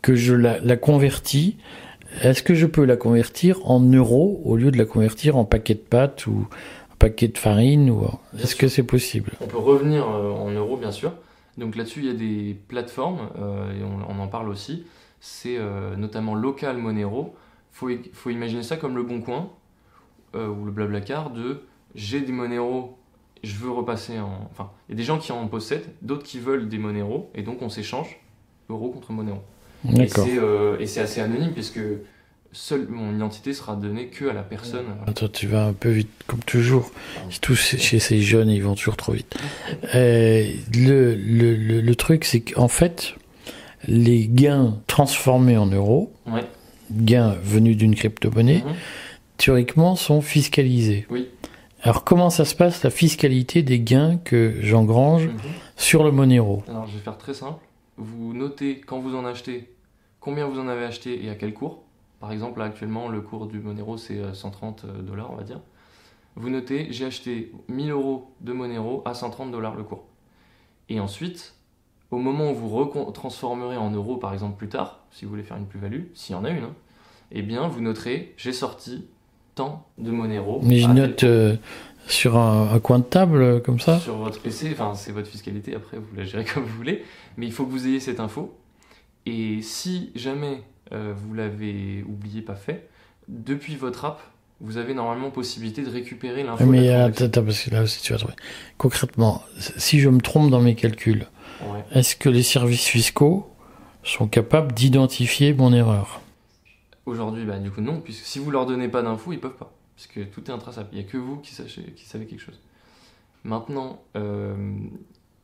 que 0.03 0.15
je 0.15 0.35
la, 0.35 0.59
la 0.61 0.77
convertis. 0.77 1.57
Est-ce 2.23 2.43
que 2.43 2.55
je 2.55 2.67
peux 2.67 2.85
la 2.85 2.97
convertir 2.97 3.69
en 3.71 3.81
euros 3.81 4.41
au 4.45 4.57
lieu 4.57 4.71
de 4.71 4.79
la 4.79 4.87
convertir 4.87 5.37
en 5.37 5.45
paquet 5.45 5.75
de 5.75 5.81
pâtes 5.81 6.27
ou 6.27 6.47
un 6.93 6.97
paquet 6.99 7.29
de 7.29 7.37
farine 7.37 7.91
ou 7.91 8.07
Est-ce 8.39 8.57
que 8.57 8.69
c'est 8.69 8.83
possible? 8.83 9.33
On 9.41 9.47
peut 9.47 9.59
revenir 9.59 10.09
euh, 10.09 10.31
en 10.33 10.51
euros, 10.51 10.77
bien 10.77 10.93
sûr. 10.93 11.13
Donc 11.59 11.77
là-dessus, 11.77 12.01
il 12.01 12.07
y 12.07 12.11
a 12.11 12.15
des 12.15 12.57
plateformes, 12.69 13.29
euh, 13.39 13.73
et 13.73 13.83
on, 13.83 14.11
on 14.11 14.23
en 14.23 14.29
parle 14.29 14.49
aussi. 14.49 14.85
C'est 15.21 15.57
euh, 15.59 15.97
notamment 15.97 16.35
Local 16.35 16.79
Monero. 16.79 17.35
Il 17.73 17.77
faut, 17.77 17.89
faut 18.13 18.31
imaginer 18.31 18.63
ça 18.63 18.77
comme 18.77 18.97
le 18.97 19.03
Bon 19.03 19.21
Coin 19.21 19.51
euh, 20.35 20.49
ou 20.49 20.65
le 20.65 20.73
Blablacar 20.73 21.31
de 21.31 21.63
j'ai 21.95 22.21
des 22.21 22.33
Monero, 22.33 22.99
je 23.43 23.57
veux 23.57 23.71
repasser 23.71 24.19
en... 24.19 24.49
Enfin, 24.51 24.71
il 24.89 24.93
y 24.93 24.95
a 24.95 24.97
des 24.99 25.03
gens 25.05 25.19
qui 25.19 25.33
en 25.33 25.47
possèdent, 25.47 25.89
d'autres 26.03 26.25
qui 26.25 26.39
veulent 26.39 26.69
des 26.69 26.79
Monero, 26.79 27.31
et 27.35 27.43
donc 27.43 27.63
on 27.63 27.71
s'échange 27.71 28.21
euro 28.69 28.91
contre 28.91 29.13
Monero. 29.13 29.43
Et 29.91 29.95
D'accord. 29.95 30.27
c'est 30.27 30.39
euh, 30.39 30.79
et 30.79 30.87
c'est 30.87 31.01
assez 31.01 31.21
anonyme, 31.21 31.53
puisque 31.53 31.81
seule 32.53 32.87
mon 32.89 33.15
identité 33.15 33.53
sera 33.53 33.77
donnée 33.77 34.07
que 34.09 34.27
à 34.27 34.33
la 34.33 34.43
personne. 34.43 34.87
Attends, 35.07 35.29
tu 35.29 35.47
vas 35.47 35.67
un 35.67 35.73
peu 35.73 35.91
vite, 35.91 36.11
comme 36.27 36.41
toujours. 36.41 36.91
Tous 37.43 37.55
chez 37.57 37.99
ces 37.99 38.21
jeunes, 38.21 38.49
ils 38.49 38.63
vont 38.63 38.75
toujours 38.75 38.97
trop 38.97 39.13
vite. 39.13 39.37
Euh, 39.95 40.47
le, 40.75 41.15
le, 41.15 41.55
le, 41.55 41.81
le 41.81 41.95
truc, 41.95 42.25
c'est 42.25 42.41
qu'en 42.41 42.69
fait, 42.69 43.15
les 43.87 44.27
gains 44.27 44.79
transformés 44.87 45.57
en 45.57 45.67
euros, 45.67 46.13
Ouais. 46.27 46.45
gains 46.91 47.37
venus 47.43 47.77
d'une 47.77 47.95
crypto-monnaie, 47.95 48.63
Mhm. 48.67 48.75
théoriquement, 49.37 49.97
sont 49.97 50.21
fiscalisés. 50.23 51.07
Oui. 51.11 51.29
Alors, 51.83 52.05
comment 52.05 52.31
ça 52.31 52.45
se 52.45 52.55
passe, 52.55 52.83
la 52.83 52.91
fiscalité 52.91 53.63
des 53.63 53.79
gains 53.81 54.17
que 54.25 54.55
j'engrange 54.63 55.27
Mhm. 55.27 55.35
sur 55.77 56.03
le 56.05 56.11
Monero 56.11 56.65
Alors, 56.69 56.87
je 56.89 56.95
vais 56.95 57.03
faire 57.03 57.19
très 57.19 57.35
simple. 57.35 57.61
Vous 57.99 58.33
notez 58.35 58.81
quand 58.85 58.99
vous 58.99 59.15
en 59.15 59.25
achetez, 59.25 59.69
combien 60.27 60.49
vous 60.49 60.59
en 60.59 60.67
avez 60.67 60.85
acheté 60.85 61.25
et 61.25 61.31
à 61.31 61.37
quel 61.37 61.55
cours. 61.55 61.85
Par 62.19 62.33
exemple, 62.33 62.59
là, 62.59 62.65
actuellement, 62.65 63.09
le 63.09 63.21
cours 63.21 63.47
du 63.47 63.61
Monero, 63.61 63.97
c'est 63.97 64.19
euh, 64.19 64.35
130 64.35 64.85
dollars, 65.07 65.31
on 65.31 65.37
va 65.37 65.45
dire. 65.45 65.61
Vous 66.35 66.51
notez, 66.51 66.89
j'ai 66.91 67.05
acheté 67.05 67.53
1000 67.69 67.93
euros 67.93 68.33
de 68.41 68.53
Monero 68.53 69.03
à 69.05 69.15
130 69.15 69.53
dollars 69.53 69.77
le 69.77 69.85
cours. 69.85 70.05
Et 70.89 70.99
ensuite, 70.99 71.55
au 72.11 72.19
moment 72.19 72.51
où 72.51 72.55
vous 72.57 72.69
retransformerez 72.69 73.77
en 73.77 73.93
euros, 73.93 74.17
par 74.17 74.33
exemple, 74.33 74.57
plus 74.59 74.69
tard, 74.69 75.05
si 75.13 75.25
vous 75.25 75.31
voulez 75.31 75.45
faire 75.45 75.59
une 75.59 75.67
plus-value, 75.67 76.07
s'il 76.15 76.35
y 76.35 76.39
en 76.39 76.45
a 76.45 76.51
une, 76.51 76.65
hein, 76.65 76.75
eh 77.31 77.43
bien, 77.43 77.69
vous 77.69 77.81
noterez, 77.81 78.35
j'ai 78.37 78.53
sorti 78.53 79.07
tant 79.55 79.87
de 79.97 80.11
Monero. 80.11 80.61
Mais 80.65 80.81
je 80.81 80.89
note 80.89 81.23
euh, 81.23 81.55
sur 82.09 82.37
un, 82.37 82.73
un 82.73 82.81
coin 82.81 82.99
de 82.99 83.05
table, 83.05 83.43
euh, 83.43 83.61
comme 83.61 83.79
ça? 83.79 84.01
Sur 84.01 84.17
votre 84.17 84.41
PC, 84.41 84.71
enfin 84.73 84.95
c'est 84.97 85.13
votre 85.13 85.29
fiscalité, 85.29 85.77
après 85.77 85.99
vous 85.99 86.17
la 86.17 86.25
gérez 86.25 86.45
comme 86.53 86.65
vous 86.65 86.77
voulez, 86.77 87.05
mais 87.37 87.47
il 87.47 87.53
faut 87.53 87.65
que 87.65 87.71
vous 87.71 87.87
ayez 87.87 88.01
cette 88.01 88.19
info. 88.19 88.53
Et 89.27 89.61
si 89.63 90.11
jamais 90.15 90.63
euh, 90.93 91.13
vous 91.17 91.35
l'avez 91.35 92.05
oublié, 92.09 92.43
pas 92.43 92.55
fait, 92.55 92.89
depuis 93.29 93.77
votre 93.77 94.05
app, 94.05 94.21
vous 94.61 94.79
avez 94.79 94.95
normalement 94.95 95.31
possibilité 95.31 95.83
de 95.83 95.91
récupérer 95.91 96.43
l'info. 96.43 96.65
Mais 96.65 96.89
attends, 96.91 97.45
parce 97.45 97.63
que 97.65 97.71
là 97.71 97.83
aussi 97.83 98.01
tu 98.01 98.13
vas 98.13 98.19
trouver. 98.19 98.35
Concrètement, 98.79 99.43
si 99.59 100.01
je 100.01 100.09
me 100.09 100.21
trompe 100.21 100.51
dans 100.51 100.61
mes 100.61 100.75
calculs. 100.75 101.27
Ouais. 101.63 101.85
est-ce 101.91 102.17
que 102.17 102.29
les 102.29 102.43
services 102.43 102.85
fiscaux 102.87 103.49
sont 104.03 104.29
capables 104.29 104.73
d'identifier 104.73 105.55
mon 105.55 105.73
erreur? 105.73 106.21
Aujourd'hui, 107.07 107.45
bah, 107.45 107.59
du 107.59 107.71
coup 107.71 107.81
non, 107.81 108.01
puisque 108.01 108.25
si 108.25 108.39
vous 108.39 108.51
leur 108.51 108.67
donnez 108.67 108.89
pas 108.89 109.03
d'infos, 109.03 109.33
ils 109.33 109.41
peuvent 109.41 109.57
pas, 109.57 109.73
puisque 109.95 110.31
tout 110.31 110.45
est 110.45 110.51
intraçable. 110.51 110.89
Il 110.93 110.99
n'y 110.99 111.05
a 111.05 111.09
que 111.09 111.17
vous 111.17 111.37
qui, 111.39 111.55
sachez, 111.55 111.83
qui 111.97 112.05
savez 112.05 112.27
quelque 112.27 112.41
chose. 112.41 112.61
Maintenant, 113.45 114.03
euh, 114.17 114.55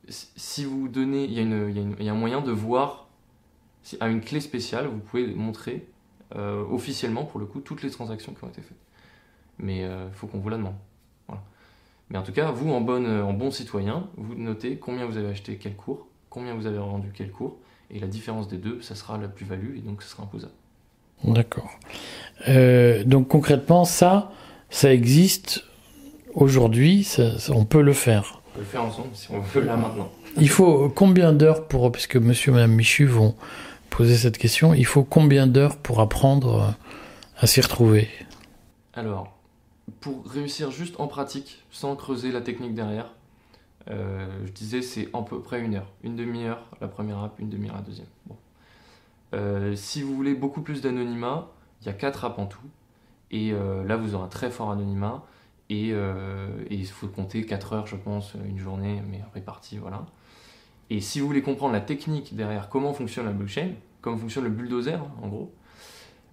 si- 0.07 0.65
vous 0.65 0.87
donnez, 0.87 1.23
il 1.25 1.33
y, 1.33 1.39
a 1.39 1.43
y 1.43 2.03
y 2.05 2.09
un 2.09 2.13
moyen 2.13 2.41
de 2.41 2.51
voir 2.51 3.07
à 3.99 4.07
une 4.07 4.21
clé 4.21 4.39
spéciale, 4.39 4.87
vous 4.87 4.99
pouvez 4.99 5.27
montrer 5.27 5.87
euh, 6.35 6.63
officiellement, 6.71 7.25
pour 7.25 7.39
le 7.39 7.45
coup, 7.45 7.59
toutes 7.59 7.83
les 7.83 7.89
transactions 7.91 8.33
qui 8.33 8.43
ont 8.43 8.47
été 8.49 8.61
faites. 8.61 8.77
Mais 9.59 9.79
il 9.81 10.13
faut 10.13 10.25
qu'on 10.27 10.39
vous 10.39 10.49
la 10.49 10.57
demande. 10.57 10.75
Voilà. 11.27 11.41
Mais 12.09 12.17
en 12.17 12.23
tout 12.23 12.31
cas, 12.31 12.49
vous, 12.51 12.71
en, 12.71 12.81
bonne, 12.81 13.05
en 13.07 13.33
bon 13.33 13.51
citoyen, 13.51 14.07
vous 14.17 14.33
notez 14.35 14.77
combien 14.77 15.05
vous 15.05 15.17
avez 15.17 15.27
acheté 15.29 15.57
quel 15.61 15.75
cours, 15.75 16.07
combien 16.29 16.55
vous 16.55 16.65
avez 16.65 16.79
rendu 16.79 17.11
quel 17.13 17.29
cours, 17.31 17.57
et 17.91 17.99
la 17.99 18.07
différence 18.07 18.47
des 18.47 18.57
deux, 18.57 18.81
ça 18.81 18.95
sera 18.95 19.17
la 19.19 19.27
plus-value, 19.27 19.77
et 19.77 19.81
donc 19.81 20.01
ça 20.01 20.09
sera 20.09 20.23
imposable. 20.23 20.53
D'accord. 21.23 21.69
Euh, 22.47 23.03
donc 23.03 23.27
concrètement, 23.27 23.85
ça, 23.85 24.31
ça 24.71 24.91
existe 24.91 25.63
aujourd'hui, 26.33 27.03
ça- 27.03 27.37
ça- 27.39 27.53
on 27.53 27.65
peut 27.65 27.81
le 27.81 27.93
faire. 27.93 28.41
On 28.47 28.55
peut 28.55 28.59
le 28.61 28.65
faire 28.65 28.83
ensemble 28.83 29.09
si 29.13 29.31
on 29.31 29.39
veut 29.39 29.61
là 29.61 29.77
maintenant. 29.77 30.11
Il 30.37 30.49
faut 30.49 30.89
combien 30.89 31.31
d'heures 31.31 31.67
pour, 31.67 31.91
parce 31.91 32.07
que 32.07 32.17
monsieur 32.17 32.51
et 32.51 32.55
madame 32.55 32.73
Michu 32.73 33.05
vont 33.05 33.35
poser 33.93 34.17
cette 34.17 34.39
question, 34.39 34.73
il 34.73 34.87
faut 34.87 35.03
combien 35.03 35.45
d'heures 35.45 35.77
pour 35.77 35.99
apprendre 35.99 36.63
euh, 36.63 36.71
à 37.37 37.45
s'y 37.45 37.61
retrouver? 37.61 38.09
Alors, 38.95 39.37
pour 40.01 40.25
réussir 40.25 40.71
juste 40.71 40.99
en 40.99 41.07
pratique, 41.07 41.63
sans 41.69 41.95
creuser 41.95 42.31
la 42.31 42.41
technique 42.41 42.73
derrière, 42.73 43.11
euh, 43.91 44.27
je 44.45 44.51
disais 44.51 44.81
c'est 44.81 45.09
à 45.13 45.21
peu 45.21 45.39
près 45.41 45.61
une 45.61 45.75
heure. 45.75 45.91
Une 46.03 46.15
demi-heure 46.15 46.65
la 46.81 46.87
première 46.87 47.19
app, 47.19 47.37
une 47.39 47.49
demi-heure 47.49 47.75
la 47.75 47.81
deuxième. 47.81 48.07
Bon. 48.25 48.35
Euh, 49.35 49.75
si 49.75 50.01
vous 50.01 50.15
voulez 50.15 50.33
beaucoup 50.33 50.61
plus 50.61 50.81
d'anonymat, 50.81 51.49
il 51.81 51.85
y 51.85 51.89
a 51.89 51.93
quatre 51.93 52.25
apps 52.25 52.39
en 52.39 52.47
tout. 52.47 52.67
Et 53.29 53.51
là, 53.51 53.97
vous 53.97 54.13
aurez 54.13 54.25
un 54.25 54.27
très 54.27 54.51
fort 54.51 54.69
anonymat. 54.69 55.23
Et, 55.71 55.89
et 55.89 55.95
il 56.69 56.85
faut 56.85 57.07
compter 57.07 57.43
4 57.47 57.73
heures, 57.73 57.87
je 57.87 57.95
pense, 57.95 58.35
une 58.45 58.59
journée, 58.59 59.01
mais 59.09 59.21
répartie, 59.33 59.79
voilà. 59.79 60.05
Et 60.93 61.01
si 61.01 61.19
vous 61.19 61.25
voulez 61.25 61.41
comprendre 61.41 61.73
la 61.73 61.81
technique 61.81 62.35
derrière 62.35 62.69
comment 62.69 62.93
fonctionne 62.93 63.25
la 63.25 63.31
blockchain, 63.31 63.71
comment 64.01 64.15
fonctionne 64.15 64.43
le 64.43 64.51
bulldozer, 64.51 65.03
en 65.23 65.27
gros, 65.27 65.51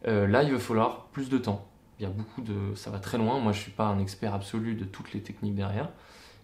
euh, 0.07 0.27
là, 0.27 0.43
il 0.43 0.53
va 0.53 0.59
falloir 0.59 1.07
plus 1.13 1.31
de 1.31 1.39
temps. 1.39 1.67
Il 1.99 2.03
y 2.03 2.07
a 2.07 2.11
beaucoup 2.11 2.43
de. 2.43 2.75
Ça 2.75 2.91
va 2.91 2.99
très 2.99 3.17
loin. 3.17 3.39
Moi, 3.39 3.53
je 3.53 3.61
suis 3.61 3.71
pas 3.71 3.87
un 3.87 3.99
expert 3.99 4.35
absolu 4.35 4.75
de 4.75 4.85
toutes 4.85 5.15
les 5.15 5.23
techniques 5.23 5.55
derrière. 5.55 5.89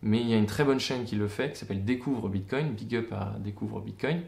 Mais 0.00 0.18
il 0.18 0.28
y 0.28 0.32
a 0.32 0.38
une 0.38 0.46
très 0.46 0.64
bonne 0.64 0.80
chaîne 0.80 1.04
qui 1.04 1.14
le 1.14 1.28
fait, 1.28 1.52
qui 1.52 1.58
s'appelle 1.58 1.84
Découvre 1.84 2.30
Bitcoin. 2.30 2.72
Big 2.72 2.96
up 2.96 3.12
à 3.12 3.34
Découvre 3.38 3.82
Bitcoin. 3.82 4.22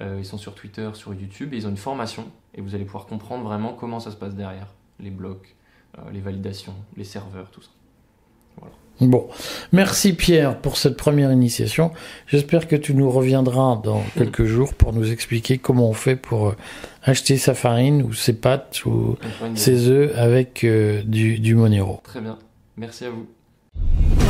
Euh, 0.00 0.16
ils 0.18 0.26
sont 0.26 0.38
sur 0.38 0.56
Twitter, 0.56 0.90
sur 0.94 1.14
YouTube, 1.14 1.54
et 1.54 1.58
ils 1.58 1.66
ont 1.68 1.70
une 1.70 1.76
formation. 1.76 2.26
Et 2.54 2.60
vous 2.60 2.74
allez 2.74 2.84
pouvoir 2.84 3.06
comprendre 3.06 3.44
vraiment 3.44 3.72
comment 3.72 4.00
ça 4.00 4.10
se 4.10 4.16
passe 4.16 4.34
derrière. 4.34 4.74
Les 4.98 5.10
blocs, 5.10 5.54
euh, 5.96 6.10
les 6.10 6.20
validations, 6.20 6.74
les 6.96 7.04
serveurs, 7.04 7.52
tout 7.52 7.62
ça. 7.62 7.70
Bon, 9.00 9.28
merci 9.72 10.12
Pierre 10.12 10.58
pour 10.58 10.76
cette 10.76 10.96
première 10.96 11.30
initiation. 11.30 11.92
J'espère 12.26 12.66
que 12.66 12.74
tu 12.74 12.94
nous 12.94 13.10
reviendras 13.10 13.80
dans 13.82 14.02
quelques 14.16 14.44
jours 14.44 14.74
pour 14.74 14.92
nous 14.92 15.12
expliquer 15.12 15.58
comment 15.58 15.88
on 15.88 15.92
fait 15.92 16.16
pour 16.16 16.48
euh, 16.48 16.56
acheter 17.04 17.36
sa 17.36 17.54
farine 17.54 18.02
ou 18.02 18.12
ses 18.12 18.32
pâtes 18.32 18.84
ou 18.86 19.16
ses 19.54 19.88
œufs 19.88 20.12
avec 20.16 20.64
euh, 20.64 21.02
du, 21.04 21.38
du 21.38 21.54
Monero. 21.54 22.00
Très 22.02 22.20
bien. 22.20 22.38
Merci 22.76 23.04
à 23.04 23.10
vous. 23.10 24.27